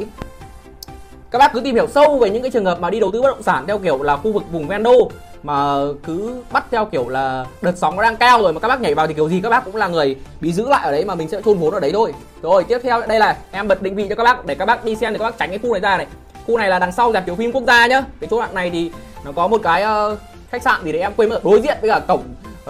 Các 1.31 1.39
bác 1.39 1.53
cứ 1.53 1.61
tìm 1.61 1.75
hiểu 1.75 1.87
sâu 1.87 2.19
về 2.19 2.31
những 2.31 2.43
cái 2.43 2.51
trường 2.51 2.65
hợp 2.65 2.81
mà 2.81 2.91
đi 2.91 3.01
đầu 3.01 3.11
tư 3.13 3.23
bất 3.23 3.29
động 3.29 3.43
sản 3.43 3.65
theo 3.67 3.79
kiểu 3.79 4.03
là 4.03 4.17
khu 4.17 4.33
vực 4.33 4.43
vùng 4.53 4.69
ven 4.69 4.83
đô 4.83 5.11
mà 5.43 5.77
cứ 6.05 6.43
bắt 6.53 6.67
theo 6.71 6.85
kiểu 6.85 7.09
là 7.09 7.47
đợt 7.63 7.73
sóng 7.77 7.97
nó 7.97 8.03
đang 8.03 8.17
cao 8.17 8.43
rồi 8.43 8.53
mà 8.53 8.61
các 8.61 8.69
bác 8.69 8.81
nhảy 8.81 8.95
vào 8.95 9.07
thì 9.07 9.15
kiểu 9.15 9.29
gì 9.29 9.41
các 9.41 9.51
bác 9.51 9.65
cũng 9.65 9.77
là 9.77 9.89
người 9.89 10.17
bị 10.41 10.53
giữ 10.53 10.69
lại 10.69 10.81
ở 10.85 10.93
đấy 10.93 11.05
mà 11.05 11.15
mình 11.15 11.29
sẽ 11.29 11.41
chôn 11.45 11.59
vốn 11.59 11.75
ở 11.75 11.81
đấy 11.81 11.91
thôi. 11.95 12.15
Rồi 12.43 12.65
tiếp 12.65 12.79
theo 12.83 13.07
đây 13.07 13.19
là 13.19 13.37
em 13.51 13.69
bật 13.69 13.83
định 13.83 13.95
vị 13.95 14.07
cho 14.09 14.15
các 14.15 14.25
bác 14.25 14.47
để 14.47 14.55
các 14.55 14.65
bác 14.65 14.85
đi 14.85 14.97
xem 14.97 15.13
thì 15.13 15.19
các 15.19 15.25
bác 15.25 15.39
tránh 15.39 15.49
cái 15.49 15.59
khu 15.59 15.73
này 15.73 15.81
ra 15.81 15.97
này. 15.97 16.07
Khu 16.47 16.59
này 16.59 16.69
là 16.69 16.79
đằng 16.79 16.93
sau 16.93 17.13
dạp 17.13 17.27
chiếu 17.27 17.35
phim 17.35 17.53
quốc 17.53 17.65
gia 17.67 17.87
nhá. 17.87 18.03
Cái 18.21 18.29
chỗ 18.31 18.39
đoạn 18.39 18.55
này 18.55 18.71
thì 18.71 18.91
nó 19.25 19.33
có 19.33 19.47
một 19.47 19.61
cái 19.63 19.85
uh, 19.85 20.19
khách 20.51 20.63
sạn 20.63 20.85
gì 20.85 20.93
đấy 20.93 21.01
em 21.01 21.13
quên 21.17 21.29
mất. 21.29 21.45
Đối 21.45 21.61
diện 21.61 21.79
với 21.81 21.91
cả 21.91 22.01
cổng 22.09 22.23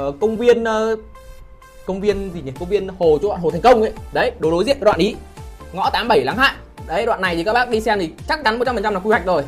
uh, 0.07 0.15
công 0.21 0.37
viên 0.37 0.63
uh, 0.63 0.99
công 1.87 2.01
viên 2.01 2.31
gì 2.35 2.43
nhỉ? 2.43 2.53
Công 2.61 2.69
viên 2.69 2.89
hồ 2.89 3.19
chỗ 3.23 3.29
đoạn 3.29 3.41
hồ 3.41 3.51
thành 3.51 3.61
công 3.61 3.81
ấy. 3.83 3.93
Đấy 4.13 4.33
đối 4.39 4.53
đối 4.53 4.65
diện 4.65 4.77
cái 4.81 4.85
đoạn 4.85 4.99
ý. 4.99 5.17
Ngõ 5.73 5.91
87 5.93 6.25
láng 6.25 6.37
hạ. 6.37 6.57
Đấy 6.87 7.07
đoạn 7.07 7.21
này 7.21 7.37
thì 7.37 7.45
các 7.45 7.53
bác 7.53 7.69
đi 7.69 7.81
xem 7.81 7.99
thì 7.99 8.11
chắc 8.29 8.45
chắn 8.45 8.59
100% 8.59 8.93
là 8.93 9.01
quy 9.01 9.09
hoạch 9.09 9.27
rồi 9.27 9.43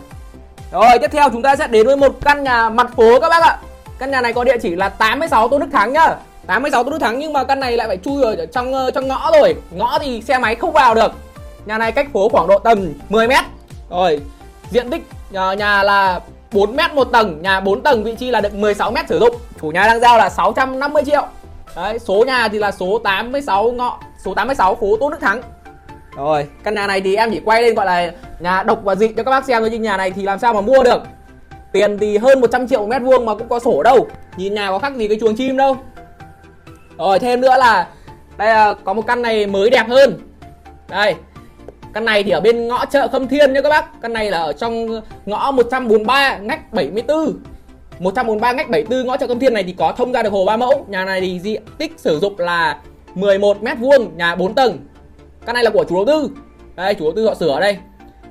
rồi 0.73 0.99
tiếp 1.01 1.11
theo 1.13 1.31
chúng 1.31 1.43
ta 1.43 1.57
sẽ 1.57 1.67
đến 1.67 1.87
với 1.87 1.97
một 1.97 2.17
căn 2.25 2.45
nhà 2.45 2.71
mặt 2.71 2.91
phố 2.97 3.21
các 3.21 3.29
bác 3.29 3.43
ạ. 3.43 3.59
Căn 3.99 4.11
nhà 4.11 4.21
này 4.21 4.33
có 4.33 4.45
địa 4.45 4.57
chỉ 4.63 4.77
là 4.77 4.89
86 4.89 5.49
Tôn 5.49 5.61
Đức 5.61 5.67
Thắng 5.73 5.93
nhá. 5.93 6.15
86 6.47 6.85
Tôn 6.85 6.93
Đức 6.93 6.99
Thắng 6.99 7.19
nhưng 7.19 7.33
mà 7.33 7.45
căn 7.45 7.61
này 7.61 7.77
lại 7.77 7.89
phải 7.89 7.97
chui 7.97 8.23
ở 8.23 8.47
trong 8.47 8.73
ờ, 8.75 8.91
trong 8.91 9.09
ngõ 9.09 9.31
rồi. 9.33 9.55
Ngõ 9.71 9.99
thì 9.99 10.23
xe 10.23 10.39
máy 10.39 10.55
không 10.55 10.73
vào 10.73 10.95
được. 10.95 11.13
Nhà 11.67 11.79
này 11.79 11.93
cách 11.93 12.09
phố 12.13 12.29
khoảng 12.29 12.47
độ 12.47 12.59
tầm 12.59 12.93
10 13.09 13.29
mét. 13.29 13.45
Rồi 13.91 14.21
diện 14.71 14.91
tích 14.91 15.03
nhà, 15.31 15.55
nhà 15.55 15.83
là 15.83 16.21
4 16.53 16.77
mét 16.77 16.95
một 16.95 17.05
tầng 17.05 17.43
nhà 17.43 17.61
4 17.61 17.83
tầng 17.83 18.05
vị 18.05 18.15
trí 18.19 18.31
là 18.31 18.41
được 18.41 18.55
16 18.55 18.91
mét 18.91 19.09
sử 19.09 19.19
dụng. 19.19 19.37
Chủ 19.61 19.69
nhà 19.69 19.87
đang 19.87 20.01
giao 20.01 20.19
là 20.19 20.29
650 20.29 21.03
triệu. 21.07 21.27
Đấy, 21.77 21.99
số 21.99 22.25
nhà 22.27 22.49
thì 22.49 22.59
là 22.59 22.71
số 22.71 22.99
86 22.99 23.73
ngõ 23.73 23.99
số 24.25 24.35
86 24.35 24.75
phố 24.75 24.97
Tôn 25.01 25.11
Đức 25.11 25.21
Thắng 25.21 25.43
rồi, 26.17 26.47
căn 26.65 26.75
nhà 26.75 26.87
này 26.87 27.01
thì 27.01 27.17
em 27.17 27.31
chỉ 27.31 27.41
quay 27.45 27.63
lên 27.63 27.75
gọi 27.75 27.87
là 27.87 28.13
nhà 28.41 28.63
độc 28.63 28.81
và 28.85 28.95
dị 28.95 29.09
cho 29.09 29.23
các 29.23 29.31
bác 29.31 29.45
xem 29.45 29.63
thôi 29.63 29.69
nhưng 29.73 29.83
nhà 29.83 29.97
này 29.97 30.11
thì 30.11 30.23
làm 30.23 30.39
sao 30.39 30.55
mà 30.55 30.61
mua 30.61 30.83
được. 30.83 31.03
Tiền 31.73 31.99
thì 31.99 32.19
hơn 32.19 32.41
100 32.41 32.69
triệu 32.69 32.87
mét 32.87 33.03
vuông 33.03 33.27
mà 33.27 33.35
cũng 33.35 33.49
có 33.49 33.59
sổ 33.59 33.83
đâu. 33.83 34.07
Nhìn 34.37 34.55
nhà 34.55 34.71
có 34.71 34.79
khác 34.79 34.97
gì 34.97 35.09
cái 35.09 35.19
chuồng 35.21 35.37
chim 35.37 35.57
đâu. 35.57 35.77
Rồi, 36.99 37.19
thêm 37.19 37.41
nữa 37.41 37.55
là 37.59 37.89
đây 38.37 38.49
là 38.49 38.75
có 38.85 38.93
một 38.93 39.07
căn 39.07 39.23
này 39.23 39.47
mới 39.47 39.71
đẹp 39.71 39.89
hơn. 39.89 40.19
Đây. 40.89 41.15
Căn 41.95 42.05
này 42.05 42.23
thì 42.23 42.31
ở 42.31 42.41
bên 42.41 42.69
ngõ 42.69 42.85
chợ 42.85 43.09
Khâm 43.09 43.29
Thiên 43.29 43.53
nha 43.53 43.61
các 43.61 43.69
bác. 43.69 44.03
Căn 44.03 44.13
này 44.13 44.31
là 44.31 44.39
ở 44.39 44.53
trong 44.53 45.01
ngõ 45.27 45.51
143 45.51 46.37
ngách 46.37 46.73
74. 46.73 47.39
143 47.99 48.53
ngách 48.53 48.71
74 48.71 49.07
ngõ 49.07 49.17
chợ 49.17 49.27
Khâm 49.27 49.39
Thiên 49.39 49.55
này 49.55 49.63
thì 49.63 49.75
có 49.79 49.93
thông 49.97 50.13
ra 50.13 50.23
được 50.23 50.33
hồ 50.33 50.45
ba 50.45 50.57
mẫu. 50.57 50.87
Nhà 50.89 51.05
này 51.05 51.21
thì 51.21 51.41
diện 51.41 51.63
tích 51.79 51.93
sử 51.97 52.19
dụng 52.19 52.39
là 52.39 52.79
11 53.15 53.63
mét 53.63 53.79
vuông, 53.79 54.17
nhà 54.17 54.35
4 54.35 54.55
tầng, 54.55 54.79
căn 55.47 55.55
này 55.55 55.65
là 55.65 55.71
của 55.71 55.85
chủ 55.89 55.95
đầu 55.95 56.05
tư. 56.07 56.31
Đây, 56.77 56.95
chủ 56.95 57.05
đầu 57.05 57.13
tư 57.17 57.27
họ 57.27 57.35
sửa 57.35 57.49
ở 57.49 57.61
đây. 57.61 57.79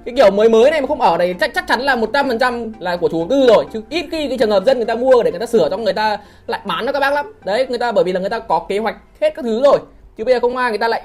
Cái 0.06 0.14
kiểu 0.16 0.32
mới 0.32 0.50
mới 0.50 0.72
này 0.72 0.82
mà 0.82 0.88
không 0.88 1.02
ở 1.02 1.18
đây, 1.18 1.36
chắc 1.40 1.52
chắc 1.56 1.68
chắn 1.68 1.82
là 1.82 1.96
100% 1.96 2.72
là 2.80 2.98
của 2.98 3.10
chủ 3.10 3.18
đầu 3.18 3.28
tư 3.30 3.48
rồi. 3.48 3.66
Chứ 3.74 3.84
ít 3.90 4.06
khi 4.12 4.28
cái 4.28 4.38
trường 4.38 4.52
hợp 4.52 4.66
dân 4.66 4.78
người 4.78 4.86
ta 4.86 4.96
mua 4.96 5.24
để 5.24 5.32
người 5.32 5.40
ta 5.40 5.46
sửa 5.46 5.70
cho 5.70 5.78
người 5.78 5.94
ta 5.94 6.18
lại 6.48 6.62
bán 6.66 6.86
cho 6.86 6.92
các 6.92 7.00
bác 7.00 7.14
lắm. 7.14 7.34
Đấy, 7.46 7.66
người 7.70 7.78
ta, 7.78 7.92
bởi 7.92 8.04
vì 8.04 8.12
là 8.12 8.20
người 8.20 8.30
ta 8.30 8.40
có 8.40 8.66
kế 8.70 8.78
hoạch 8.78 8.96
hết 9.22 9.36
các 9.36 9.42
thứ 9.42 9.64
rồi. 9.64 9.80
Chứ 10.18 10.24
bây 10.24 10.34
giờ 10.34 10.40
không 10.40 10.58
ai, 10.58 10.72
người 10.72 10.78
ta 10.78 10.88
lại 10.88 11.02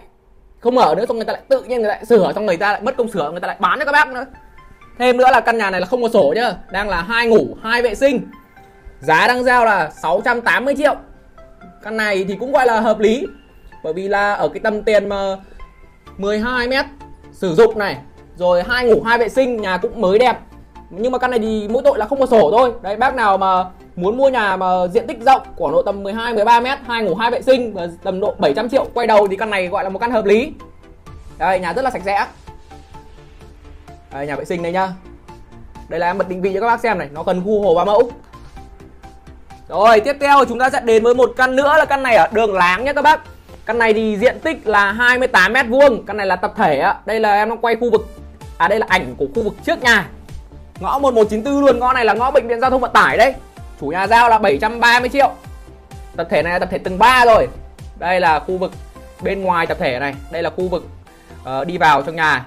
không 0.60 0.78
ở 0.78 0.94
nữa, 0.94 1.04
xong 1.08 1.16
người 1.16 1.24
ta 1.24 1.32
lại 1.32 1.42
tự 1.48 1.62
nhiên 1.62 1.78
người 1.80 1.88
ta 1.88 1.94
lại 1.94 2.04
sửa, 2.04 2.32
xong 2.34 2.46
người 2.46 2.56
ta 2.56 2.72
lại 2.72 2.80
mất 2.80 2.96
công 2.96 3.08
sửa, 3.08 3.30
người 3.30 3.40
ta 3.40 3.48
lại 3.48 3.56
bán 3.60 3.78
cho 3.78 3.84
các 3.84 3.92
bác 3.92 4.08
nữa. 4.08 4.26
Thêm 4.98 5.16
nữa 5.16 5.30
là 5.32 5.40
căn 5.40 5.58
nhà 5.58 5.70
này 5.70 5.80
là 5.80 5.86
không 5.86 6.02
có 6.02 6.08
sổ 6.08 6.32
nhá. 6.36 6.54
Đang 6.70 6.88
là 6.88 7.02
hai 7.02 7.26
ngủ, 7.26 7.46
hai 7.62 7.82
vệ 7.82 7.94
sinh. 7.94 8.20
Giá 9.00 9.26
đang 9.28 9.44
giao 9.44 9.64
là 9.64 9.90
680 9.90 10.74
triệu. 10.78 10.94
Căn 11.82 11.96
này 11.96 12.24
thì 12.28 12.36
cũng 12.40 12.52
gọi 12.52 12.66
là 12.66 12.80
hợp 12.80 12.98
lý. 12.98 13.26
Bởi 13.84 13.92
vì 13.92 14.08
là 14.08 14.34
ở 14.34 14.48
cái 14.48 14.60
tầm 14.60 14.82
tiền 14.82 15.08
mà 15.08 15.36
12 16.18 16.68
mét 16.68 16.86
sử 17.32 17.54
dụng 17.54 17.78
này, 17.78 17.96
rồi 18.36 18.62
hai 18.68 18.86
ngủ 18.86 19.02
hai 19.02 19.18
vệ 19.18 19.28
sinh, 19.28 19.62
nhà 19.62 19.76
cũng 19.76 20.00
mới 20.00 20.18
đẹp. 20.18 20.38
Nhưng 20.90 21.12
mà 21.12 21.18
căn 21.18 21.30
này 21.30 21.40
thì 21.40 21.68
mỗi 21.70 21.82
tội 21.84 21.98
là 21.98 22.06
không 22.06 22.20
có 22.20 22.26
sổ 22.26 22.50
thôi. 22.58 22.72
Đấy, 22.82 22.96
bác 22.96 23.14
nào 23.14 23.38
mà 23.38 23.64
muốn 23.96 24.16
mua 24.16 24.28
nhà 24.28 24.56
mà 24.56 24.86
diện 24.86 25.06
tích 25.06 25.22
rộng 25.26 25.42
khoảng 25.56 25.72
độ 25.72 25.82
tầm 25.82 26.02
12 26.02 26.34
13 26.34 26.60
mét, 26.60 26.78
hai 26.86 27.02
ngủ 27.02 27.14
hai 27.14 27.30
vệ 27.30 27.42
sinh 27.42 27.74
và 27.74 27.88
tầm 28.02 28.20
độ 28.20 28.34
700 28.38 28.68
triệu 28.68 28.86
quay 28.94 29.06
đầu 29.06 29.28
thì 29.28 29.36
căn 29.36 29.50
này 29.50 29.66
gọi 29.66 29.84
là 29.84 29.90
một 29.90 29.98
căn 29.98 30.10
hợp 30.10 30.24
lý. 30.24 30.52
Đây, 31.38 31.60
nhà 31.60 31.72
rất 31.72 31.82
là 31.82 31.90
sạch 31.90 32.02
sẽ. 32.04 32.26
Đây, 34.12 34.26
nhà 34.26 34.36
vệ 34.36 34.44
sinh 34.44 34.62
đây 34.62 34.72
nhá. 34.72 34.88
Đây 35.88 36.00
là 36.00 36.06
em 36.06 36.18
bật 36.18 36.28
định 36.28 36.42
vị 36.42 36.50
cho 36.54 36.60
các 36.60 36.66
bác 36.66 36.80
xem 36.80 36.98
này, 36.98 37.08
nó 37.12 37.22
gần 37.22 37.42
khu 37.44 37.62
hồ 37.62 37.74
ba 37.74 37.84
mẫu. 37.84 38.10
Rồi, 39.68 40.00
tiếp 40.00 40.16
theo 40.20 40.44
chúng 40.44 40.58
ta 40.58 40.70
sẽ 40.70 40.80
đến 40.80 41.04
với 41.04 41.14
một 41.14 41.32
căn 41.36 41.56
nữa 41.56 41.74
là 41.78 41.84
căn 41.84 42.02
này 42.02 42.16
ở 42.16 42.28
đường 42.32 42.54
láng 42.54 42.84
nhé 42.84 42.92
các 42.92 43.02
bác. 43.02 43.20
Căn 43.66 43.78
này 43.78 43.92
thì 43.92 44.16
diện 44.16 44.40
tích 44.40 44.66
là 44.66 44.92
28 44.92 45.52
mét 45.52 45.66
vuông, 45.68 46.06
căn 46.06 46.16
này 46.16 46.26
là 46.26 46.36
tập 46.36 46.52
thể 46.56 46.78
á. 46.78 46.94
Đây 47.06 47.20
là 47.20 47.32
em 47.32 47.48
đang 47.48 47.58
quay 47.58 47.76
khu 47.76 47.90
vực 47.90 48.06
à 48.58 48.68
đây 48.68 48.78
là 48.78 48.86
ảnh 48.88 49.14
của 49.16 49.26
khu 49.34 49.42
vực 49.42 49.54
trước 49.66 49.82
nhà. 49.82 50.08
Ngõ 50.80 50.98
1194 50.98 51.64
luôn, 51.64 51.78
ngõ 51.78 51.92
này 51.92 52.04
là 52.04 52.14
ngõ 52.14 52.30
bệnh 52.30 52.48
viện 52.48 52.60
giao 52.60 52.70
thông 52.70 52.80
vận 52.80 52.92
tải 52.92 53.16
đấy. 53.16 53.34
Chủ 53.80 53.86
nhà 53.86 54.06
giao 54.06 54.28
là 54.28 54.38
730 54.38 55.08
triệu. 55.08 55.30
Tập 56.16 56.26
thể 56.30 56.42
này 56.42 56.52
là 56.52 56.58
tập 56.58 56.68
thể 56.72 56.78
tầng 56.78 56.98
3 56.98 57.24
rồi. 57.24 57.48
Đây 57.98 58.20
là 58.20 58.38
khu 58.38 58.58
vực 58.58 58.72
bên 59.22 59.42
ngoài 59.42 59.66
tập 59.66 59.76
thể 59.80 59.98
này, 59.98 60.14
đây 60.30 60.42
là 60.42 60.50
khu 60.50 60.68
vực 60.68 60.86
uh, 61.42 61.66
đi 61.66 61.78
vào 61.78 62.02
trong 62.02 62.16
nhà. 62.16 62.46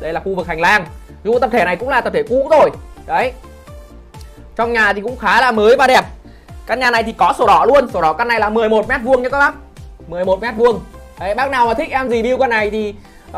Đây 0.00 0.12
là 0.12 0.20
khu 0.20 0.34
vực 0.34 0.46
hành 0.46 0.60
lang. 0.60 0.86
Dù 1.24 1.38
tập 1.38 1.50
thể 1.52 1.64
này 1.64 1.76
cũng 1.76 1.88
là 1.88 2.00
tập 2.00 2.12
thể 2.12 2.22
cũ 2.22 2.48
rồi. 2.50 2.70
Đấy. 3.06 3.32
Trong 4.56 4.72
nhà 4.72 4.92
thì 4.92 5.00
cũng 5.00 5.16
khá 5.16 5.40
là 5.40 5.52
mới 5.52 5.76
và 5.76 5.86
đẹp. 5.86 6.04
Căn 6.66 6.80
nhà 6.80 6.90
này 6.90 7.02
thì 7.02 7.12
có 7.12 7.34
sổ 7.38 7.46
đỏ 7.46 7.64
luôn, 7.64 7.88
sổ 7.92 8.02
đỏ 8.02 8.12
căn 8.12 8.28
này 8.28 8.40
là 8.40 8.48
11 8.48 8.88
mét 8.88 9.00
vuông 9.02 9.22
nha 9.22 9.28
các 9.28 9.38
bác. 9.38 9.54
11 10.08 10.40
mét 10.40 10.54
vuông. 10.56 10.80
Đấy, 11.20 11.34
bác 11.34 11.50
nào 11.50 11.66
mà 11.66 11.74
thích 11.74 11.90
em 11.90 12.08
review 12.08 12.38
con 12.38 12.50
này 12.50 12.70
thì 12.70 12.94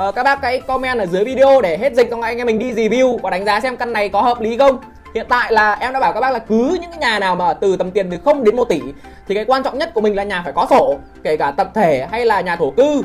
uh, 0.09 0.15
các 0.15 0.23
bác 0.23 0.43
hãy 0.43 0.61
comment 0.61 0.99
ở 0.99 1.07
dưới 1.07 1.25
video 1.25 1.61
để 1.61 1.79
hết 1.79 1.95
dịch 1.95 2.11
xong 2.11 2.23
anh 2.23 2.39
em 2.39 2.47
mình 2.47 2.59
đi 2.59 2.73
review 2.73 3.19
và 3.19 3.31
đánh 3.31 3.45
giá 3.45 3.61
xem 3.61 3.77
căn 3.77 3.93
này 3.93 4.09
có 4.09 4.23
hợp 4.23 4.41
lý 4.41 4.59
không. 4.59 4.79
Hiện 5.15 5.27
tại 5.29 5.53
là 5.53 5.73
em 5.73 5.93
đã 5.93 6.01
bảo 6.01 6.13
các 6.13 6.21
bác 6.21 6.31
là 6.31 6.39
cứ 6.39 6.79
những 6.81 6.91
cái 6.91 6.99
nhà 6.99 7.19
nào 7.19 7.37
mà 7.37 7.53
từ 7.53 7.77
tầm 7.77 7.91
tiền 7.91 8.11
từ 8.11 8.17
0 8.25 8.45
đến 8.45 8.57
1 8.57 8.65
tỷ 8.65 8.81
thì 9.29 9.35
cái 9.35 9.45
quan 9.45 9.63
trọng 9.63 9.79
nhất 9.79 9.91
của 9.95 10.01
mình 10.01 10.17
là 10.17 10.23
nhà 10.23 10.41
phải 10.45 10.53
có 10.53 10.67
sổ 10.71 10.97
kể 11.23 11.37
cả 11.37 11.51
tập 11.51 11.71
thể 11.75 12.07
hay 12.11 12.27
là 12.27 12.41
nhà 12.41 12.57
thổ 12.57 12.71
cư. 12.71 13.03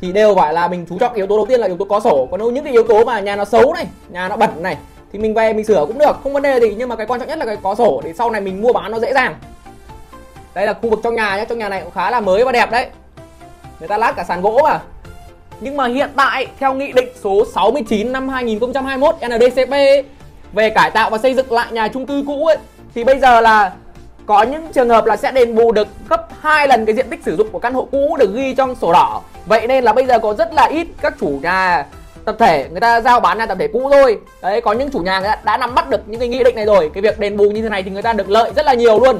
Thì 0.00 0.12
đều 0.12 0.34
phải 0.34 0.52
là 0.52 0.68
mình 0.68 0.86
chú 0.88 0.98
trọng 0.98 1.14
yếu 1.14 1.26
tố 1.26 1.36
đầu 1.36 1.46
tiên 1.46 1.60
là 1.60 1.66
yếu 1.66 1.76
tố 1.76 1.84
có 1.84 2.00
sổ. 2.00 2.28
Còn 2.30 2.54
những 2.54 2.64
cái 2.64 2.72
yếu 2.72 2.82
tố 2.82 3.04
mà 3.04 3.20
nhà 3.20 3.36
nó 3.36 3.44
xấu 3.44 3.74
này 3.74 3.86
nhà 4.08 4.28
nó 4.28 4.36
bẩn 4.36 4.62
này 4.62 4.76
thì 5.12 5.18
mình 5.18 5.34
về 5.34 5.52
mình 5.52 5.64
sửa 5.64 5.84
cũng 5.86 5.98
được 5.98 6.16
không 6.22 6.32
vấn 6.32 6.42
đề 6.42 6.60
gì. 6.60 6.74
Nhưng 6.78 6.88
mà 6.88 6.96
cái 6.96 7.06
quan 7.06 7.20
trọng 7.20 7.28
nhất 7.28 7.38
là 7.38 7.44
cái 7.44 7.56
có 7.62 7.74
sổ 7.74 8.00
để 8.04 8.12
sau 8.12 8.30
này 8.30 8.40
mình 8.40 8.62
mua 8.62 8.72
bán 8.72 8.90
nó 8.90 8.98
dễ 8.98 9.14
dàng 9.14 9.34
đây 10.54 10.66
là 10.66 10.72
khu 10.72 10.90
vực 10.90 11.00
trong 11.02 11.14
nhà 11.14 11.36
nhé 11.36 11.44
trong 11.48 11.58
nhà 11.58 11.68
này 11.68 11.80
cũng 11.82 11.92
khá 11.94 12.10
là 12.10 12.20
mới 12.20 12.44
và 12.44 12.52
đẹp 12.52 12.70
đấy 12.70 12.86
người 13.78 13.88
ta 13.88 13.98
lát 13.98 14.12
cả 14.16 14.24
sàn 14.24 14.40
gỗ 14.40 14.60
mà 14.64 14.80
nhưng 15.60 15.76
mà 15.76 15.86
hiện 15.86 16.10
tại 16.16 16.46
theo 16.60 16.74
nghị 16.74 16.92
định 16.92 17.08
số 17.22 17.44
69 17.54 18.12
năm 18.12 18.28
2021 18.28 19.14
NDCP 19.14 19.70
ấy, 19.70 20.04
về 20.52 20.70
cải 20.70 20.90
tạo 20.90 21.10
và 21.10 21.18
xây 21.18 21.34
dựng 21.34 21.52
lại 21.52 21.72
nhà 21.72 21.88
chung 21.88 22.06
cư 22.06 22.24
cũ 22.26 22.46
ấy 22.46 22.56
thì 22.94 23.04
bây 23.04 23.18
giờ 23.18 23.40
là 23.40 23.72
có 24.26 24.42
những 24.42 24.72
trường 24.72 24.88
hợp 24.88 25.06
là 25.06 25.16
sẽ 25.16 25.30
đền 25.30 25.54
bù 25.54 25.72
được 25.72 25.88
gấp 26.08 26.28
hai 26.40 26.68
lần 26.68 26.86
cái 26.86 26.94
diện 26.94 27.06
tích 27.10 27.20
sử 27.24 27.36
dụng 27.36 27.48
của 27.52 27.58
căn 27.58 27.74
hộ 27.74 27.88
cũ 27.92 28.16
được 28.18 28.34
ghi 28.34 28.54
trong 28.54 28.74
sổ 28.74 28.92
đỏ. 28.92 29.22
Vậy 29.46 29.66
nên 29.66 29.84
là 29.84 29.92
bây 29.92 30.06
giờ 30.06 30.18
có 30.18 30.34
rất 30.34 30.54
là 30.54 30.64
ít 30.64 30.86
các 31.00 31.14
chủ 31.20 31.38
nhà 31.42 31.86
tập 32.24 32.36
thể 32.38 32.68
người 32.70 32.80
ta 32.80 33.00
giao 33.00 33.20
bán 33.20 33.38
nhà 33.38 33.46
tập 33.46 33.58
thể 33.60 33.68
cũ 33.68 33.88
thôi. 33.92 34.18
Đấy 34.42 34.60
có 34.60 34.72
những 34.72 34.90
chủ 34.90 34.98
nhà 34.98 35.20
đã, 35.20 35.38
đã 35.44 35.56
nắm 35.56 35.74
bắt 35.74 35.90
được 35.90 36.00
những 36.06 36.20
cái 36.20 36.28
nghị 36.28 36.44
định 36.44 36.56
này 36.56 36.64
rồi. 36.64 36.90
Cái 36.94 37.02
việc 37.02 37.18
đền 37.18 37.36
bù 37.36 37.50
như 37.50 37.62
thế 37.62 37.68
này 37.68 37.82
thì 37.82 37.90
người 37.90 38.02
ta 38.02 38.12
được 38.12 38.30
lợi 38.30 38.52
rất 38.56 38.66
là 38.66 38.74
nhiều 38.74 39.00
luôn. 39.00 39.18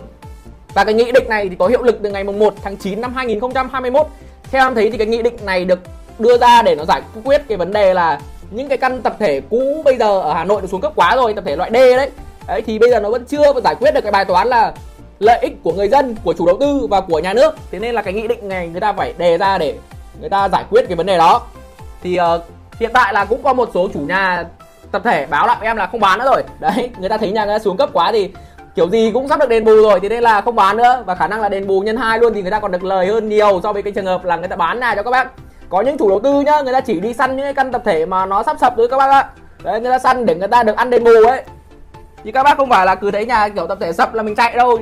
Và 0.78 0.84
cái 0.84 0.94
nghị 0.94 1.12
định 1.12 1.28
này 1.28 1.48
thì 1.48 1.56
có 1.58 1.66
hiệu 1.66 1.82
lực 1.82 1.98
từ 2.02 2.10
ngày 2.10 2.24
1 2.24 2.54
tháng 2.62 2.76
9 2.76 3.00
năm 3.00 3.14
2021 3.14 4.06
Theo 4.50 4.66
em 4.66 4.74
thấy 4.74 4.90
thì 4.90 4.98
cái 4.98 5.06
nghị 5.06 5.22
định 5.22 5.36
này 5.44 5.64
được 5.64 5.78
đưa 6.18 6.38
ra 6.38 6.62
để 6.62 6.74
nó 6.74 6.84
giải 6.84 7.02
quyết 7.24 7.42
cái 7.48 7.58
vấn 7.58 7.72
đề 7.72 7.94
là 7.94 8.20
những 8.50 8.68
cái 8.68 8.78
căn 8.78 9.02
tập 9.02 9.16
thể 9.18 9.40
cũ 9.50 9.82
bây 9.84 9.96
giờ 9.96 10.20
ở 10.20 10.34
Hà 10.34 10.44
Nội 10.44 10.60
được 10.60 10.68
xuống 10.70 10.80
cấp 10.80 10.92
quá 10.96 11.16
rồi, 11.16 11.34
tập 11.34 11.44
thể 11.46 11.56
loại 11.56 11.70
D 11.70 11.74
đấy. 11.74 12.10
Đấy 12.46 12.62
thì 12.62 12.78
bây 12.78 12.90
giờ 12.90 13.00
nó 13.00 13.10
vẫn 13.10 13.24
chưa 13.24 13.52
giải 13.64 13.74
quyết 13.74 13.94
được 13.94 14.00
cái 14.00 14.12
bài 14.12 14.24
toán 14.24 14.48
là 14.48 14.72
lợi 15.18 15.38
ích 15.42 15.52
của 15.62 15.72
người 15.72 15.88
dân, 15.88 16.16
của 16.24 16.32
chủ 16.32 16.46
đầu 16.46 16.56
tư 16.60 16.86
và 16.90 17.00
của 17.00 17.18
nhà 17.18 17.32
nước. 17.32 17.54
Thế 17.70 17.78
nên 17.78 17.94
là 17.94 18.02
cái 18.02 18.14
nghị 18.14 18.28
định 18.28 18.48
này 18.48 18.68
người 18.68 18.80
ta 18.80 18.92
phải 18.92 19.14
đề 19.18 19.38
ra 19.38 19.58
để 19.58 19.74
người 20.20 20.30
ta 20.30 20.48
giải 20.48 20.64
quyết 20.70 20.84
cái 20.88 20.96
vấn 20.96 21.06
đề 21.06 21.18
đó. 21.18 21.42
Thì 22.02 22.18
uh, 22.20 22.42
hiện 22.80 22.90
tại 22.94 23.12
là 23.12 23.24
cũng 23.24 23.42
có 23.42 23.52
một 23.52 23.70
số 23.74 23.88
chủ 23.94 24.00
nhà 24.00 24.44
tập 24.92 25.02
thể 25.04 25.26
báo 25.26 25.46
lại 25.46 25.56
em 25.60 25.76
là 25.76 25.86
không 25.86 26.00
bán 26.00 26.18
nữa 26.18 26.26
rồi. 26.26 26.42
Đấy, 26.60 26.90
người 26.98 27.08
ta 27.08 27.18
thấy 27.18 27.32
nhà 27.32 27.44
người 27.44 27.54
ta 27.54 27.58
xuống 27.58 27.76
cấp 27.76 27.90
quá 27.92 28.12
thì 28.12 28.30
kiểu 28.78 28.88
gì 28.88 29.10
cũng 29.14 29.28
sắp 29.28 29.40
được 29.40 29.48
đền 29.48 29.64
bù 29.64 29.76
rồi 29.82 30.00
thì 30.00 30.08
nên 30.08 30.22
là 30.22 30.40
không 30.40 30.56
bán 30.56 30.76
nữa. 30.76 31.02
Và 31.06 31.14
khả 31.14 31.28
năng 31.28 31.40
là 31.40 31.48
đền 31.48 31.66
bù 31.66 31.80
nhân 31.80 31.96
hai 31.96 32.18
luôn 32.18 32.34
thì 32.34 32.42
người 32.42 32.50
ta 32.50 32.60
còn 32.60 32.72
được 32.72 32.84
lời 32.84 33.06
hơn 33.06 33.28
nhiều 33.28 33.60
so 33.62 33.72
với 33.72 33.82
cái 33.82 33.92
trường 33.92 34.06
hợp 34.06 34.24
là 34.24 34.36
người 34.36 34.48
ta 34.48 34.56
bán 34.56 34.80
nhà 34.80 34.94
cho 34.94 35.02
các 35.02 35.10
bác. 35.10 35.32
Có 35.68 35.80
những 35.80 35.98
chủ 35.98 36.08
đầu 36.08 36.20
tư 36.20 36.40
nhá, 36.40 36.60
người 36.64 36.72
ta 36.72 36.80
chỉ 36.80 37.00
đi 37.00 37.14
săn 37.14 37.36
những 37.36 37.46
cái 37.46 37.54
căn 37.54 37.72
tập 37.72 37.82
thể 37.84 38.06
mà 38.06 38.26
nó 38.26 38.42
sắp 38.42 38.56
sập 38.60 38.76
rồi 38.76 38.88
các 38.88 38.96
bác 38.96 39.10
ạ. 39.10 39.28
Đấy, 39.62 39.80
người 39.80 39.90
ta 39.90 39.98
săn 39.98 40.26
để 40.26 40.34
người 40.34 40.48
ta 40.48 40.62
được 40.62 40.76
ăn 40.76 40.90
đền 40.90 41.04
bù 41.04 41.10
ấy. 41.28 41.42
Thì 42.24 42.32
các 42.32 42.42
bác 42.42 42.56
không 42.56 42.70
phải 42.70 42.86
là 42.86 42.94
cứ 42.94 43.10
thấy 43.10 43.26
nhà 43.26 43.48
kiểu 43.48 43.66
tập 43.66 43.78
thể 43.80 43.92
sập 43.92 44.14
là 44.14 44.22
mình 44.22 44.34
chạy 44.34 44.56
đâu. 44.56 44.78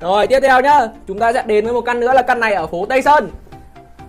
Rồi, 0.00 0.26
tiếp 0.26 0.40
theo 0.40 0.60
nhá. 0.60 0.80
Chúng 1.08 1.18
ta 1.18 1.32
sẽ 1.32 1.42
đến 1.46 1.64
với 1.64 1.74
một 1.74 1.80
căn 1.80 2.00
nữa 2.00 2.12
là 2.12 2.22
căn 2.22 2.40
này 2.40 2.54
ở 2.54 2.66
phố 2.66 2.86
tây 2.88 3.02
sơn. 3.02 3.30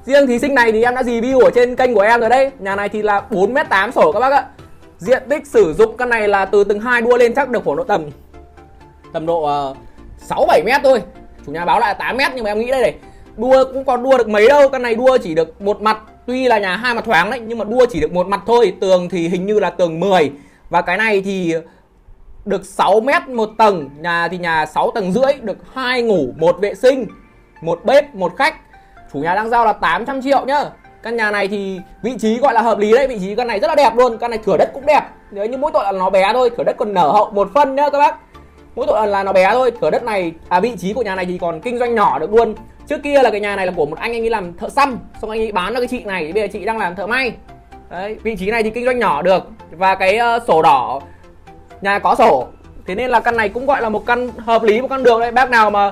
Riêng 0.05 0.27
thí 0.27 0.39
sinh 0.39 0.55
này 0.55 0.71
thì 0.71 0.83
em 0.83 0.95
đã 0.95 1.01
review 1.01 1.39
ở 1.39 1.49
trên 1.55 1.75
kênh 1.75 1.95
của 1.95 2.01
em 2.01 2.19
rồi 2.19 2.29
đấy. 2.29 2.51
Nhà 2.59 2.75
này 2.75 2.89
thì 2.89 3.01
là 3.01 3.21
4 3.29 3.53
m 3.53 3.57
8 3.69 3.91
sổ 3.91 4.11
các 4.11 4.19
bác 4.19 4.31
ạ. 4.31 4.45
Diện 4.97 5.23
tích 5.29 5.47
sử 5.47 5.73
dụng 5.73 5.97
căn 5.97 6.09
này 6.09 6.27
là 6.27 6.45
từ 6.45 6.63
từng 6.63 6.79
hai 6.79 7.01
đua 7.01 7.17
lên 7.17 7.33
chắc 7.33 7.49
được 7.49 7.61
khoảng 7.65 7.77
độ 7.77 7.83
tầm 7.83 8.05
tầm 9.13 9.25
độ 9.25 9.69
uh, 9.71 9.77
6 10.17 10.45
7 10.47 10.61
mét 10.65 10.81
thôi. 10.83 11.01
Chủ 11.45 11.51
nhà 11.51 11.65
báo 11.65 11.79
lại 11.79 11.95
8 11.99 12.17
mét 12.17 12.31
nhưng 12.35 12.43
mà 12.43 12.51
em 12.51 12.59
nghĩ 12.59 12.71
đây 12.71 12.81
này 12.81 12.95
đua 13.37 13.63
cũng 13.73 13.85
còn 13.85 14.03
đua 14.03 14.17
được 14.17 14.29
mấy 14.29 14.47
đâu. 14.47 14.69
Căn 14.69 14.81
này 14.81 14.95
đua 14.95 15.17
chỉ 15.17 15.35
được 15.35 15.61
một 15.61 15.81
mặt 15.81 15.97
tuy 16.25 16.47
là 16.47 16.59
nhà 16.59 16.75
hai 16.75 16.93
mặt 16.93 17.05
thoáng 17.05 17.29
đấy 17.29 17.39
nhưng 17.39 17.57
mà 17.57 17.65
đua 17.65 17.85
chỉ 17.89 17.99
được 17.99 18.11
một 18.11 18.27
mặt 18.27 18.41
thôi. 18.45 18.73
Tường 18.81 19.09
thì 19.09 19.27
hình 19.27 19.45
như 19.45 19.59
là 19.59 19.69
tường 19.69 19.99
10 19.99 20.31
và 20.69 20.81
cái 20.81 20.97
này 20.97 21.21
thì 21.21 21.53
được 22.45 22.65
6 22.65 22.99
mét 22.99 23.27
một 23.27 23.49
tầng. 23.57 23.89
Nhà 23.99 24.27
thì 24.27 24.37
nhà 24.37 24.65
6 24.65 24.91
tầng 24.91 25.11
rưỡi 25.11 25.33
được 25.41 25.57
hai 25.73 26.01
ngủ 26.01 26.27
một 26.37 26.57
vệ 26.59 26.73
sinh 26.73 27.07
một 27.61 27.79
bếp 27.85 28.15
một 28.15 28.31
khách. 28.37 28.55
Chủ 29.13 29.19
nhà 29.19 29.35
đang 29.35 29.49
giao 29.49 29.65
là 29.65 29.73
800 29.73 30.21
triệu 30.21 30.45
nhá. 30.45 30.63
Căn 31.03 31.15
nhà 31.15 31.31
này 31.31 31.47
thì 31.47 31.79
vị 32.03 32.15
trí 32.19 32.37
gọi 32.37 32.53
là 32.53 32.61
hợp 32.61 32.79
lý 32.79 32.91
đấy. 32.91 33.07
Vị 33.07 33.19
trí 33.19 33.35
căn 33.35 33.47
này 33.47 33.59
rất 33.59 33.67
là 33.67 33.75
đẹp 33.75 33.95
luôn. 33.95 34.17
Căn 34.17 34.31
này 34.31 34.39
thửa 34.45 34.57
đất 34.57 34.71
cũng 34.73 34.85
đẹp. 34.85 35.01
Nếu 35.31 35.45
như 35.45 35.57
mỗi 35.57 35.71
tội 35.71 35.83
là 35.83 35.91
nó 35.91 36.09
bé 36.09 36.33
thôi 36.33 36.49
thửa 36.57 36.63
đất 36.63 36.75
còn 36.77 36.93
nở 36.93 37.11
hậu 37.11 37.31
một 37.31 37.49
phân 37.53 37.75
nhá 37.75 37.89
các 37.89 37.99
bác 37.99 38.26
mỗi 38.77 38.87
tội 38.87 39.07
là 39.07 39.23
nó 39.23 39.33
bé 39.33 39.49
thôi 39.53 39.71
thửa 39.81 39.89
đất 39.89 40.03
này 40.03 40.31
à 40.49 40.59
vị 40.59 40.71
trí 40.77 40.93
của 40.93 41.01
nhà 41.01 41.15
này 41.15 41.25
thì 41.25 41.37
còn 41.37 41.61
kinh 41.61 41.79
doanh 41.79 41.95
nhỏ 41.95 42.19
được 42.19 42.33
luôn. 42.33 42.55
Trước 42.87 43.03
kia 43.03 43.21
là 43.23 43.29
cái 43.29 43.39
nhà 43.39 43.55
này 43.55 43.65
là 43.65 43.71
của 43.75 43.85
một 43.85 43.97
anh 43.99 44.11
anh 44.13 44.21
ấy 44.21 44.29
làm 44.29 44.57
thợ 44.57 44.69
xăm 44.69 44.99
xong 45.21 45.29
anh 45.29 45.39
ấy 45.39 45.51
bán 45.51 45.73
cho 45.73 45.79
cái 45.79 45.87
chị 45.87 46.03
này 46.03 46.31
bây 46.33 46.43
giờ 46.43 46.47
chị 46.53 46.65
đang 46.65 46.77
làm 46.77 46.95
thợ 46.95 47.07
may. 47.07 47.33
Đấy 47.89 48.15
vị 48.23 48.35
trí 48.35 48.51
này 48.51 48.63
thì 48.63 48.69
kinh 48.69 48.85
doanh 48.85 48.99
nhỏ 48.99 49.21
được 49.21 49.43
và 49.71 49.95
cái 49.95 50.19
uh, 50.37 50.43
sổ 50.47 50.61
đỏ 50.61 51.01
nhà 51.81 51.99
có 51.99 52.15
sổ. 52.15 52.47
Thế 52.87 52.95
nên 52.95 53.09
là 53.09 53.19
căn 53.19 53.37
này 53.37 53.49
cũng 53.49 53.65
gọi 53.65 53.81
là 53.81 53.89
một 53.89 54.05
căn 54.05 54.29
hợp 54.37 54.63
lý 54.63 54.81
một 54.81 54.87
căn 54.87 55.03
đường 55.03 55.19
đấy. 55.19 55.31
Bác 55.31 55.49
nào 55.49 55.69
mà 55.69 55.91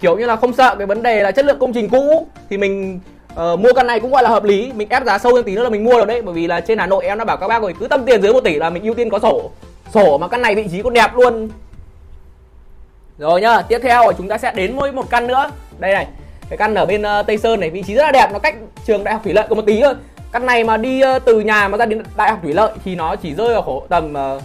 kiểu 0.00 0.16
như 0.16 0.26
là 0.26 0.36
không 0.36 0.52
sợ 0.52 0.74
cái 0.78 0.86
vấn 0.86 1.02
đề 1.02 1.22
là 1.22 1.30
chất 1.30 1.44
lượng 1.44 1.58
công 1.58 1.72
trình 1.72 1.88
cũ 1.88 2.26
thì 2.50 2.58
mình 2.58 3.00
uh, 3.32 3.58
mua 3.58 3.72
căn 3.72 3.86
này 3.86 4.00
cũng 4.00 4.10
gọi 4.10 4.22
là 4.22 4.28
hợp 4.28 4.44
lý. 4.44 4.72
Mình 4.74 4.88
ép 4.88 5.04
giá 5.04 5.18
sâu 5.18 5.34
hơn 5.34 5.44
tí 5.44 5.54
nữa 5.54 5.62
là 5.62 5.70
mình 5.70 5.84
mua 5.84 5.98
được 5.98 6.06
đấy 6.06 6.22
bởi 6.22 6.34
vì 6.34 6.46
là 6.46 6.60
trên 6.60 6.78
hà 6.78 6.86
nội 6.86 7.04
em 7.04 7.18
đã 7.18 7.24
bảo 7.24 7.36
các 7.36 7.48
bác 7.48 7.62
rồi 7.62 7.74
cứ 7.80 7.88
tâm 7.88 8.04
tiền 8.04 8.22
dưới 8.22 8.32
một 8.32 8.44
tỷ 8.44 8.54
là 8.54 8.70
mình 8.70 8.82
ưu 8.82 8.94
tiên 8.94 9.10
có 9.10 9.18
sổ. 9.18 9.50
Sổ 9.94 10.18
mà 10.18 10.28
căn 10.28 10.42
này 10.42 10.54
vị 10.54 10.64
trí 10.70 10.82
còn 10.82 10.92
đẹp 10.92 11.10
luôn 11.14 11.48
rồi 13.18 13.40
nhá 13.40 13.62
tiếp 13.62 13.78
theo 13.82 14.12
chúng 14.18 14.28
ta 14.28 14.38
sẽ 14.38 14.52
đến 14.54 14.76
với 14.76 14.92
một 14.92 15.10
căn 15.10 15.26
nữa. 15.26 15.50
Đây 15.78 15.94
này 15.94 16.06
cái 16.48 16.56
căn 16.56 16.74
ở 16.74 16.86
bên 16.86 17.02
uh, 17.02 17.26
tây 17.26 17.38
sơn 17.38 17.60
này 17.60 17.70
vị 17.70 17.82
trí 17.82 17.94
rất 17.94 18.02
là 18.02 18.12
đẹp 18.12 18.28
nó 18.32 18.38
cách 18.38 18.54
trường 18.86 19.04
đại 19.04 19.14
học 19.14 19.22
thủy 19.24 19.32
lợi 19.32 19.46
có 19.48 19.54
một 19.54 19.66
tí 19.66 19.80
thôi. 19.82 19.94
Căn 20.32 20.46
này 20.46 20.64
mà 20.64 20.76
đi 20.76 21.02
uh, 21.16 21.24
từ 21.24 21.40
nhà 21.40 21.68
mà 21.68 21.78
ra 21.78 21.86
đến 21.86 22.02
đại 22.16 22.30
học 22.30 22.38
thủy 22.42 22.54
lợi 22.54 22.72
thì 22.84 22.94
nó 22.94 23.16
chỉ 23.16 23.34
rơi 23.34 23.52
vào 23.52 23.62
khổ 23.62 23.86
tầm 23.88 24.14
uh, 24.36 24.42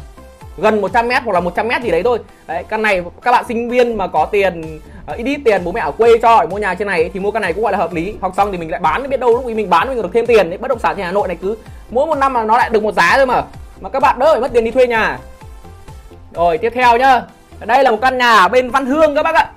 gần 0.58 0.82
100 0.82 1.08
mét 1.08 1.24
hoặc 1.24 1.34
là 1.34 1.40
100 1.40 1.68
mét 1.68 1.82
gì 1.82 1.92
đấy 1.92 2.04
thôi. 2.04 2.20
Đấy 2.48 2.64
căn 2.70 2.82
này 2.82 3.04
các 3.22 3.32
bạn 3.32 3.46
sinh 3.48 3.70
viên 3.70 3.98
mà 3.98 4.08
có 4.08 4.26
tiền 4.26 4.80
ít 5.18 5.24
ít 5.24 5.40
tiền 5.46 5.62
bố 5.64 5.72
mẹ 5.72 5.82
ở 5.82 5.92
quê 5.92 6.18
cho 6.22 6.42
để 6.42 6.48
mua 6.48 6.58
nhà 6.58 6.76
trên 6.76 6.88
này 6.88 7.10
thì 7.14 7.20
mua 7.20 7.32
căn 7.32 7.42
này 7.42 7.54
cũng 7.54 7.64
gọi 7.64 7.72
là 7.72 7.78
hợp 7.78 7.94
lý. 7.94 8.16
Học 8.22 8.34
xong 8.38 8.52
thì 8.52 8.58
mình 8.58 8.72
lại 8.72 8.80
bán 8.80 9.10
biết 9.10 9.20
đâu 9.20 9.32
lúc 9.32 9.46
mình 9.46 9.70
bán 9.70 9.88
mình 9.88 10.02
được 10.02 10.10
thêm 10.14 10.26
tiền 10.26 10.50
đấy 10.50 10.58
bất 10.58 10.68
động 10.68 10.80
sản 10.80 10.96
trên 10.96 11.06
hà 11.06 11.12
nội 11.12 11.28
này 11.28 11.38
cứ 11.42 11.58
mỗi 11.90 12.06
một 12.06 12.16
năm 12.16 12.34
là 12.34 12.44
nó 12.44 12.58
lại 12.58 12.70
được 12.70 12.84
một 12.84 12.94
giá 12.94 13.14
thôi 13.16 13.26
mà. 13.26 13.44
Mà 13.82 13.90
các 13.90 14.00
bạn 14.00 14.20
đỡ 14.20 14.32
phải 14.32 14.42
mất 14.42 14.54
tiền 14.54 14.64
đi 14.64 14.72
thuê 14.72 14.88
nhà. 14.88 15.20
Rồi 16.34 16.58
tiếp 16.58 16.72
theo 16.76 16.98
nhá 16.98 17.22
đây 17.66 17.84
là 17.84 17.92
một 17.92 17.98
căn 18.02 18.18
nhà 18.18 18.34
ở 18.34 18.48
bên 18.48 18.70
văn 18.70 18.86
hương 18.86 19.16
các 19.16 19.24
bác 19.24 19.36
ạ. 19.36 19.50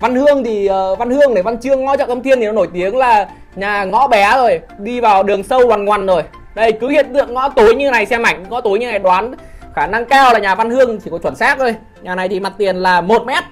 Văn 0.00 0.14
hương 0.14 0.44
thì 0.44 0.70
uh, 0.92 0.98
văn 0.98 1.10
hương 1.10 1.34
này 1.34 1.42
văn 1.42 1.60
trương 1.60 1.84
ngõ 1.84 1.96
chợ 1.96 2.04
âm 2.04 2.22
thiên 2.22 2.40
thì 2.40 2.46
nó 2.46 2.52
nổi 2.52 2.68
tiếng 2.72 2.96
là 2.96 3.28
nhà 3.56 3.84
ngõ 3.84 4.08
bé 4.08 4.32
rồi 4.36 4.60
đi 4.78 5.00
vào 5.00 5.22
đường 5.22 5.42
sâu 5.42 5.66
ngoằn 5.66 5.84
ngoằn 5.84 6.06
rồi. 6.06 6.22
Đây 6.54 6.72
cứ 6.72 6.88
hiện 6.88 7.14
tượng 7.14 7.34
ngõ 7.34 7.48
tối 7.48 7.74
như 7.74 7.90
này 7.90 8.06
xem 8.06 8.22
ảnh 8.22 8.44
ngõ 8.48 8.60
tối 8.60 8.78
như 8.78 8.86
này 8.86 8.98
đoán 8.98 9.34
khả 9.74 9.86
năng 9.86 10.04
cao 10.04 10.32
là 10.32 10.38
nhà 10.38 10.54
Văn 10.54 10.70
Hương 10.70 11.00
chỉ 11.00 11.10
có 11.10 11.18
chuẩn 11.18 11.36
xác 11.36 11.58
thôi. 11.58 11.74
Nhà 12.02 12.14
này 12.14 12.28
thì 12.28 12.40
mặt 12.40 12.52
tiền 12.58 12.76
là 12.76 13.00
1 13.00 13.26
mét 13.26 13.44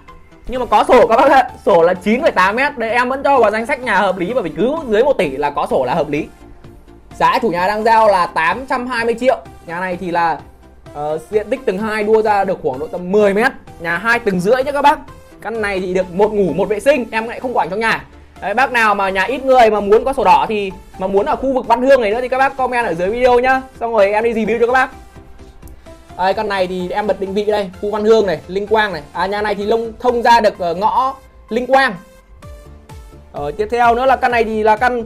nhưng 0.49 0.61
mà 0.61 0.66
có 0.66 0.85
sổ 0.88 1.07
các 1.07 1.16
bác 1.16 1.30
ạ. 1.30 1.50
Sổ 1.66 1.83
là 1.83 1.95
9,8 2.04 2.54
mét. 2.54 2.78
Đây 2.78 2.90
em 2.90 3.09
vẫn 3.09 3.23
cho 3.25 3.38
vào 3.38 3.50
danh 3.50 3.66
sách 3.66 3.80
nhà 3.80 3.99
hợp 3.99 4.19
lý 4.19 4.33
và 4.33 4.40
vì 4.40 4.50
cứ 4.57 4.76
dưới 4.88 5.04
1 5.04 5.12
tỷ 5.19 5.30
là 5.30 5.50
có 5.50 5.66
sổ 5.71 5.85
là 5.85 5.95
hợp 5.95 6.11
lý. 6.11 6.28
Giá 7.19 7.38
chủ 7.42 7.49
nhà 7.49 7.66
đang 7.66 7.85
giao 7.85 8.09
là 8.09 8.26
820 8.26 9.14
triệu. 9.21 9.38
Nhà 9.66 9.80
này 9.80 9.97
thì 10.00 10.11
là 10.11 10.38
uh, 10.93 11.21
diện 11.31 11.51
tích 11.51 11.61
tầng 11.67 11.79
2 11.79 12.05
đua 12.05 12.23
ra 12.23 12.45
được 12.45 12.59
khoảng 12.63 12.79
độ 12.79 12.87
tầm 12.87 13.13
10 13.13 13.35
mét. 13.35 13.53
Nhà 13.81 13.99
hai 13.99 14.19
tầng 14.19 14.41
rưỡi 14.41 14.65
nhé 14.65 14.73
các 14.73 14.83
bác. 14.83 14.99
Căn 15.41 15.61
này 15.61 15.81
thì 15.81 15.95
được 15.95 16.15
một 16.15 16.33
ngủ 16.33 16.53
một 16.53 16.69
vệ 16.69 16.81
sinh 16.81 17.05
em 17.11 17.29
lại 17.29 17.41
không 17.41 17.57
quản 17.57 17.71
trong 17.71 17.81
nhà. 17.81 18.05
Đấy, 18.41 18.55
bác 18.55 18.73
nào 18.73 18.95
mà 18.95 19.11
nhà 19.11 19.23
ít 19.23 19.45
người 19.45 19.71
mà 19.71 19.81
muốn 19.81 20.05
có 20.05 20.13
sổ 20.13 20.25
đỏ 20.25 20.47
thì 20.49 20.73
mà 20.99 21.07
muốn 21.07 21.27
ở 21.27 21.37
khu 21.37 21.53
vực 21.53 21.67
Văn 21.67 21.83
Hương 21.83 22.01
này 22.01 22.11
nữa 22.11 22.19
thì 22.21 22.29
các 22.29 22.39
bác 22.39 22.57
comment 22.57 22.87
ở 22.87 22.95
dưới 22.95 23.11
video 23.11 23.41
nhá. 23.41 23.63
Xong 23.81 23.93
rồi 23.93 24.13
em 24.13 24.25
đi 24.25 24.33
review 24.33 24.61
cho 24.61 24.67
các 24.67 24.73
bác. 24.73 24.91
Đấy, 26.19 26.35
căn 26.35 26.49
này 26.49 26.67
thì 26.67 26.91
em 26.91 27.07
bật 27.07 27.21
định 27.21 27.35
vị 27.35 27.45
đây 27.45 27.71
khu 27.81 27.91
Văn 27.91 28.05
Hương 28.05 28.27
này 28.27 28.41
Linh 28.49 28.67
Quang 28.67 28.93
này. 28.93 29.03
À 29.13 29.27
nhà 29.27 29.43
này 29.43 29.55
thì 29.55 29.67
lông 29.67 29.93
thông 29.99 30.23
ra 30.23 30.41
được 30.41 30.59
ờ, 30.59 30.75
ngõ 30.75 31.15
Linh 31.49 31.67
Quang. 31.67 31.95
Ở 33.33 33.51
tiếp 33.51 33.69
theo 33.71 33.95
nữa 33.95 34.07
là 34.07 34.17
căn 34.17 34.31
này 34.31 34.45
thì 34.45 34.63
là 34.63 34.77
căn 34.77 35.05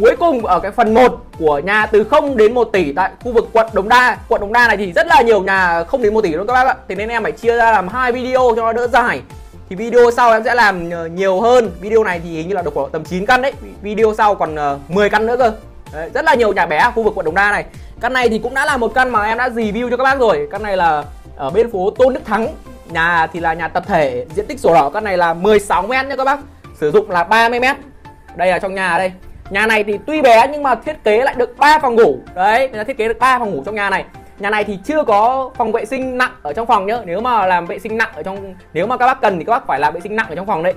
cuối 0.00 0.16
cùng 0.18 0.46
ở 0.46 0.60
cái 0.60 0.72
phần 0.72 0.94
1 0.94 1.24
của 1.38 1.58
nhà 1.58 1.86
từ 1.86 2.04
0 2.04 2.36
đến 2.36 2.54
1 2.54 2.64
tỷ 2.72 2.92
tại 2.92 3.10
khu 3.24 3.32
vực 3.32 3.48
quận 3.52 3.66
Đống 3.72 3.88
Đa. 3.88 4.16
Quận 4.28 4.40
Đống 4.40 4.52
Đa 4.52 4.68
này 4.68 4.76
thì 4.76 4.92
rất 4.92 5.06
là 5.06 5.22
nhiều 5.22 5.42
nhà 5.42 5.84
không 5.84 6.02
đến 6.02 6.14
1 6.14 6.20
tỷ 6.20 6.32
luôn 6.32 6.46
các 6.46 6.52
bác 6.52 6.66
ạ. 6.66 6.74
Thế 6.88 6.94
nên 6.94 7.08
em 7.08 7.22
phải 7.22 7.32
chia 7.32 7.56
ra 7.56 7.72
làm 7.72 7.88
hai 7.88 8.12
video 8.12 8.52
cho 8.56 8.62
nó 8.62 8.72
đỡ 8.72 8.86
dài. 8.86 9.20
Thì 9.68 9.76
video 9.76 10.10
sau 10.16 10.32
em 10.32 10.44
sẽ 10.44 10.54
làm 10.54 10.90
ờ, 10.90 11.06
nhiều 11.06 11.40
hơn. 11.40 11.70
Video 11.80 12.04
này 12.04 12.20
thì 12.24 12.30
hình 12.30 12.48
như 12.48 12.54
là 12.54 12.62
được 12.62 12.74
khoảng 12.74 12.90
tầm 12.90 13.04
9 13.04 13.26
căn 13.26 13.42
đấy. 13.42 13.52
Video 13.82 14.14
sau 14.18 14.34
còn 14.34 14.56
ờ, 14.56 14.78
10 14.88 15.10
căn 15.10 15.26
nữa 15.26 15.36
cơ. 15.38 15.52
Đấy, 15.92 16.10
rất 16.14 16.24
là 16.24 16.34
nhiều 16.34 16.52
nhà 16.52 16.66
bé 16.66 16.78
ở 16.78 16.90
khu 16.90 17.02
vực 17.02 17.14
quận 17.16 17.24
Đồng 17.24 17.34
Đa 17.34 17.50
này. 17.50 17.64
Căn 18.00 18.12
này 18.12 18.28
thì 18.28 18.38
cũng 18.38 18.54
đã 18.54 18.66
là 18.66 18.76
một 18.76 18.94
căn 18.94 19.10
mà 19.10 19.24
em 19.24 19.38
đã 19.38 19.48
review 19.48 19.90
cho 19.90 19.96
các 19.96 20.04
bác 20.04 20.18
rồi. 20.18 20.48
Căn 20.50 20.62
này 20.62 20.76
là 20.76 21.04
ở 21.36 21.50
bên 21.50 21.70
phố 21.70 21.90
Tôn 21.90 22.14
Đức 22.14 22.24
Thắng. 22.24 22.48
Nhà 22.90 23.26
thì 23.32 23.40
là 23.40 23.54
nhà 23.54 23.68
tập 23.68 23.84
thể 23.86 24.26
diện 24.34 24.46
tích 24.46 24.60
sổ 24.60 24.74
đỏ. 24.74 24.90
Căn 24.90 25.04
này 25.04 25.16
là 25.16 25.34
16 25.34 25.82
mét 25.82 26.06
nha 26.06 26.16
các 26.16 26.24
bác. 26.24 26.38
Sử 26.80 26.90
dụng 26.90 27.10
là 27.10 27.24
30 27.24 27.60
mét. 27.60 27.76
Đây 28.36 28.48
là 28.48 28.58
trong 28.58 28.74
nhà 28.74 28.98
đây 28.98 29.12
nhà 29.52 29.66
này 29.66 29.84
thì 29.84 29.98
tuy 30.06 30.22
bé 30.22 30.46
nhưng 30.52 30.62
mà 30.62 30.74
thiết 30.74 31.04
kế 31.04 31.24
lại 31.24 31.34
được 31.38 31.58
3 31.58 31.78
phòng 31.78 31.94
ngủ. 31.94 32.18
Đấy 32.34 32.68
người 32.68 32.78
ta 32.78 32.84
thiết 32.84 32.98
kế 32.98 33.08
được 33.08 33.18
3 33.18 33.38
phòng 33.38 33.50
ngủ 33.50 33.62
trong 33.66 33.74
nhà 33.74 33.90
này. 33.90 34.04
Nhà 34.38 34.50
này 34.50 34.64
thì 34.64 34.78
chưa 34.84 35.04
có 35.04 35.50
phòng 35.56 35.72
vệ 35.72 35.84
sinh 35.84 36.18
nặng 36.18 36.32
ở 36.42 36.52
trong 36.52 36.66
phòng 36.66 36.86
nhá. 36.86 36.98
Nếu 37.04 37.20
mà 37.20 37.46
làm 37.46 37.66
vệ 37.66 37.78
sinh 37.78 37.96
nặng 37.96 38.10
ở 38.14 38.22
trong 38.22 38.54
nếu 38.72 38.86
mà 38.86 38.96
các 38.96 39.06
bác 39.06 39.20
cần 39.20 39.38
thì 39.38 39.44
các 39.44 39.52
bác 39.52 39.66
phải 39.66 39.80
làm 39.80 39.94
vệ 39.94 40.00
sinh 40.00 40.16
nặng 40.16 40.26
ở 40.28 40.34
trong 40.34 40.46
phòng 40.46 40.62
đấy. 40.62 40.74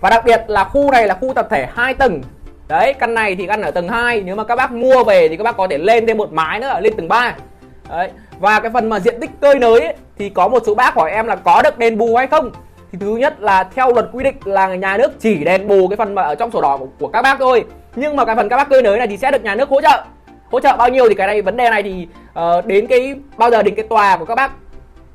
Và 0.00 0.10
đặc 0.10 0.24
biệt 0.24 0.44
là 0.48 0.64
khu 0.64 0.90
này 0.90 1.06
là 1.06 1.14
khu 1.14 1.32
tập 1.34 1.46
thể 1.50 1.66
hai 1.74 1.94
tầng. 1.94 2.22
Đấy 2.68 2.94
căn 2.94 3.14
này 3.14 3.36
thì 3.36 3.46
căn 3.46 3.62
ở 3.62 3.70
tầng 3.70 3.88
2 3.88 4.20
nếu 4.20 4.36
mà 4.36 4.44
các 4.44 4.56
bác 4.56 4.72
mua 4.72 5.04
về 5.04 5.28
thì 5.28 5.36
các 5.36 5.44
bác 5.44 5.56
có 5.56 5.66
thể 5.70 5.78
lên 5.78 6.06
thêm 6.06 6.18
một 6.18 6.32
mái 6.32 6.60
nữa 6.60 6.80
lên 6.80 6.96
tầng 6.96 7.08
3 7.08 7.34
đấy 7.88 8.10
và 8.38 8.60
cái 8.60 8.70
phần 8.70 8.88
mà 8.88 9.00
diện 9.00 9.20
tích 9.20 9.30
cơi 9.40 9.58
nới 9.58 9.80
ấy, 9.80 9.94
thì 10.18 10.28
có 10.28 10.48
một 10.48 10.62
số 10.66 10.74
bác 10.74 10.94
hỏi 10.94 11.10
em 11.10 11.26
là 11.26 11.36
có 11.36 11.62
được 11.62 11.78
đền 11.78 11.98
bù 11.98 12.16
hay 12.16 12.26
không? 12.26 12.50
Thì 13.00 13.06
thứ 13.06 13.16
nhất 13.16 13.40
là 13.40 13.64
theo 13.64 13.92
luật 13.92 14.06
quy 14.12 14.24
định 14.24 14.36
là 14.44 14.74
nhà 14.74 14.96
nước 14.96 15.20
chỉ 15.20 15.44
đền 15.44 15.68
bù 15.68 15.88
cái 15.88 15.96
phần 15.96 16.14
mà 16.14 16.22
ở 16.22 16.34
trong 16.34 16.50
sổ 16.50 16.60
đỏ 16.60 16.76
của, 16.76 16.86
của 16.98 17.08
các 17.08 17.22
bác 17.22 17.38
thôi. 17.38 17.64
Nhưng 17.96 18.16
mà 18.16 18.24
cái 18.24 18.36
phần 18.36 18.48
các 18.48 18.56
bác 18.56 18.68
cơi 18.68 18.82
nới 18.82 18.98
này 18.98 19.06
thì 19.06 19.16
sẽ 19.16 19.30
được 19.30 19.44
nhà 19.44 19.54
nước 19.54 19.68
hỗ 19.68 19.80
trợ. 19.80 20.04
Hỗ 20.50 20.60
trợ 20.60 20.76
bao 20.76 20.88
nhiêu 20.88 21.08
thì 21.08 21.14
cái 21.14 21.26
này 21.26 21.42
vấn 21.42 21.56
đề 21.56 21.70
này 21.70 21.82
thì 21.82 22.08
uh, 22.38 22.66
đến 22.66 22.86
cái 22.86 23.14
bao 23.36 23.50
giờ 23.50 23.62
đến 23.62 23.74
cái 23.74 23.86
tòa 23.88 24.16
của 24.16 24.24
các 24.24 24.34
bác 24.34 24.50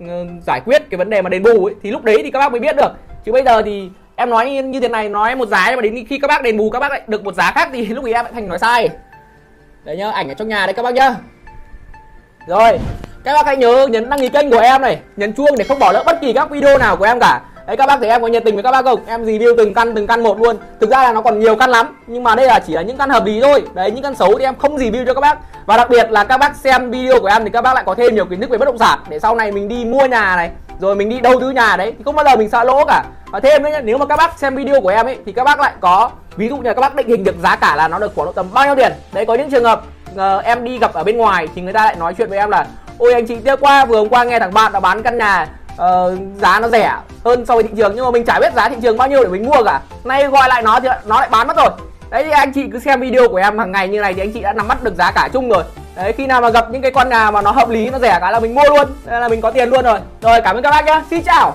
uh, 0.03 0.09
giải 0.47 0.61
quyết 0.65 0.89
cái 0.89 0.97
vấn 0.97 1.09
đề 1.09 1.21
mà 1.21 1.29
đền 1.29 1.43
bù 1.43 1.65
ấy 1.65 1.75
thì 1.83 1.91
lúc 1.91 2.03
đấy 2.03 2.19
thì 2.23 2.31
các 2.31 2.39
bác 2.39 2.51
mới 2.51 2.59
biết 2.59 2.75
được. 2.75 2.91
Chứ 3.25 3.31
bây 3.31 3.43
giờ 3.43 3.61
thì 3.61 3.89
em 4.15 4.29
nói 4.29 4.50
như 4.50 4.79
thế 4.79 4.88
này 4.88 5.09
nói 5.09 5.35
một 5.35 5.47
giá 5.47 5.65
nhưng 5.67 5.75
mà 5.75 5.81
đến 5.81 6.05
khi 6.09 6.19
các 6.19 6.27
bác 6.27 6.43
đền 6.43 6.57
bù 6.57 6.69
các 6.69 6.79
bác 6.79 6.91
lại 6.91 7.01
được 7.07 7.23
một 7.23 7.35
giá 7.35 7.51
khác 7.51 7.69
thì 7.73 7.85
lúc 7.88 8.03
ấy 8.03 8.13
em 8.13 8.25
lại 8.25 8.33
thành 8.33 8.47
nói 8.47 8.59
sai. 8.59 8.89
Đấy 9.83 9.97
nhá 9.97 10.11
ảnh 10.11 10.27
ở 10.27 10.33
trong 10.33 10.47
nhà 10.47 10.65
đấy 10.65 10.73
các 10.73 10.83
bác 10.83 10.93
nhá. 10.93 11.15
Rồi 12.47 12.79
các 13.23 13.33
bác 13.33 13.45
hãy 13.45 13.57
nhớ 13.57 13.88
nhấn 13.91 14.09
đăng 14.09 14.19
ký 14.19 14.29
kênh 14.29 14.50
của 14.50 14.59
em 14.59 14.81
này 14.81 15.00
nhấn 15.17 15.33
chuông 15.33 15.57
để 15.57 15.63
không 15.63 15.79
bỏ 15.79 15.91
lỡ 15.91 16.03
bất 16.05 16.21
kỳ 16.21 16.33
các 16.33 16.50
video 16.50 16.77
nào 16.77 16.97
của 16.97 17.05
em 17.05 17.19
cả 17.19 17.41
đấy 17.68 17.77
các 17.77 17.86
bác 17.86 18.00
thấy 18.00 18.10
em 18.10 18.22
có 18.22 18.27
nhiệt 18.27 18.44
tình 18.46 18.56
với 18.56 18.63
các 18.63 18.72
bác 18.72 18.86
không? 18.86 19.00
Em 19.08 19.24
review 19.24 19.56
từng 19.58 19.74
căn 19.74 19.96
từng 19.96 20.08
căn 20.08 20.24
một 20.24 20.41
luôn. 20.41 20.58
Thực 20.80 20.89
ra 20.89 21.03
là 21.03 21.13
nó 21.13 21.22
còn 21.22 21.39
nhiều 21.39 21.56
căn 21.56 21.70
lắm 21.70 22.03
nhưng 22.08 22.24
mà 22.24 22.36
đây 22.36 22.48
là 22.48 22.60
chỉ 22.68 22.74
là 22.74 22.82
những 22.82 22.98
căn 22.98 23.10
hợp 23.10 23.25
lý 23.25 23.41
thôi. 23.41 23.63
Đấy 23.74 23.91
những 23.91 24.03
căn 24.03 24.15
xấu 24.15 24.38
thì 24.38 24.44
em 24.44 24.56
không 24.56 24.77
review 24.77 25.06
cho 25.06 25.13
các 25.13 25.22
bác. 25.22 25.38
Và 25.65 25.77
đặc 25.77 25.89
biệt 25.89 26.12
là 26.12 26.24
các 26.24 26.38
bác 26.38 26.56
xem 26.56 26.91
video 26.91 27.20
của 27.20 27.27
em 27.27 27.44
thì 27.44 27.50
các 27.50 27.62
bác 27.62 27.74
lại 27.74 27.84
có 27.88 27.96
thêm 27.96 28.15
nhiều 28.15 28.25
kiến 28.25 28.41
thức 28.41 28.50
về 28.50 28.58
bất 28.58 28.65
động 28.65 28.77
sản. 28.77 29.00
Để 29.10 29.20
sau 29.20 29.36
này 29.36 29.51
mình 29.51 29.68
đi 29.68 29.86
mua 29.86 30.06
nhà 30.06 30.36
này 30.36 30.51
rồi 30.80 30.96
mình 30.96 31.10
đi 31.10 31.20
đầu 31.20 31.39
tư 31.39 31.50
nhà 31.50 31.77
đấy 31.77 31.94
thì 31.98 32.03
không 32.06 32.15
bao 32.15 32.25
giờ 32.25 32.36
mình 32.36 32.50
sợ 32.50 32.63
lỗ 32.63 32.86
cả. 32.86 33.03
Và 33.32 33.39
thêm 33.39 33.63
nữa 33.63 33.70
nếu 33.84 33.98
mà 33.98 34.06
các 34.06 34.18
bác 34.18 34.39
xem 34.39 34.56
video 34.56 34.82
của 34.82 34.89
em 34.89 35.06
ấy 35.06 35.18
thì 35.25 35.32
các 35.32 35.44
bác 35.44 35.60
lại 35.60 35.74
có 35.80 36.10
ví 36.36 36.50
dụ 36.50 36.58
như 36.58 36.63
là 36.63 36.74
các 36.74 36.82
bác 36.82 36.96
định 36.96 37.08
hình 37.08 37.24
được 37.24 37.36
giá 37.44 37.56
cả 37.56 37.75
là 37.75 37.88
nó 37.88 38.00
được 38.00 38.12
khoảng 38.15 38.25
độ 38.25 38.32
tầm 38.32 38.46
bao 38.53 38.65
nhiêu 38.65 38.75
tiền? 38.75 38.91
Đấy 39.13 39.25
có 39.25 39.36
những 39.36 39.51
trường 39.51 39.63
hợp 39.63 39.82
uh, 40.15 40.44
em 40.44 40.63
đi 40.63 40.80
gặp 40.80 40.94
ở 40.94 41.03
bên 41.03 41.18
ngoài 41.18 41.48
thì 41.56 41.62
người 41.62 41.74
ta 41.74 41.86
lại 41.86 41.96
nói 41.96 42.13
chuyện 42.18 42.30
với 42.30 42.38
em 42.38 42.50
là 42.50 42.65
ôi 42.98 43.13
anh 43.13 43.27
chị 43.27 43.36
tiếp 43.36 43.56
qua 43.60 43.86
vừa 43.86 43.98
hôm 43.98 44.10
qua 44.10 44.24
nghe 44.24 44.39
thằng 44.39 44.53
bạn 44.53 44.72
đã 44.72 44.80
bán 44.80 45.03
căn 45.03 45.18
nhà 45.18 45.48
uh, 45.74 46.20
giá 46.42 46.60
nó 46.60 46.70
rẻ 46.70 46.96
hơn 47.25 47.46
so 47.46 47.56
với 47.56 47.63
thị 47.63 47.70
trường 47.78 47.96
nhưng 47.96 48.06
mà 48.06 48.12
mình 48.12 48.25
chả 48.25 48.40
biết 48.40 48.54
giá 48.56 48.70
thị 48.70 48.75
trường 48.82 48.98
bao 48.98 49.08
nhiêu 49.08 49.24
để 49.24 49.30
mình 49.30 49.46
mua 49.46 49.63
cả. 49.66 49.82
Nay 50.04 50.28
gọi 50.28 50.50
lại 50.50 50.62
nó 50.62 50.80
thì 50.80 50.90
nó 51.06 51.20
lại 51.20 51.30
bán 51.32 51.48
mất 51.48 51.58
rồi. 51.58 51.70
Đấy 52.10 52.24
thì 52.24 52.32
anh 52.32 52.54
chị 52.54 52.68
cứ 52.74 52.80
xem 52.80 53.01
video 53.01 53.28
của 53.28 53.38
em 53.38 53.58
hàng 53.58 53.72
ngày 53.72 53.88
như 53.88 54.01
này 54.01 54.13
thì 54.13 54.22
anh 54.22 54.32
chị 54.32 54.42
đã 54.42 54.54
nắm 54.54 54.68
bắt 54.68 54.84
được 54.84 54.96
giá 54.96 55.12
cả 55.12 55.30
chung 55.34 55.50
rồi. 55.50 55.63
Đấy 55.96 56.13
khi 56.18 56.28
nào 56.28 56.42
mà 56.42 56.50
gặp 56.50 56.66
những 56.72 56.82
cái 56.82 56.92
con 56.92 57.10
nhà 57.10 57.32
mà 57.32 57.42
nó 57.42 57.51
hợp 57.51 57.70
lý 57.70 57.90
nó 57.90 58.00
rẻ 58.00 58.18
cả 58.22 58.32
là 58.32 58.40
mình 58.40 58.56
mua 58.56 58.63
luôn. 58.70 58.88
Nên 59.06 59.22
là 59.22 59.28
mình 59.28 59.42
có 59.42 59.51
tiền 59.51 59.70
luôn 59.70 59.86
rồi. 59.86 60.00
Rồi 60.22 60.42
cảm 60.42 60.56
ơn 60.56 60.63
các 60.63 60.72
bác 60.72 60.86
nhá. 60.86 61.01
Xin 61.10 61.24
chào. 61.24 61.50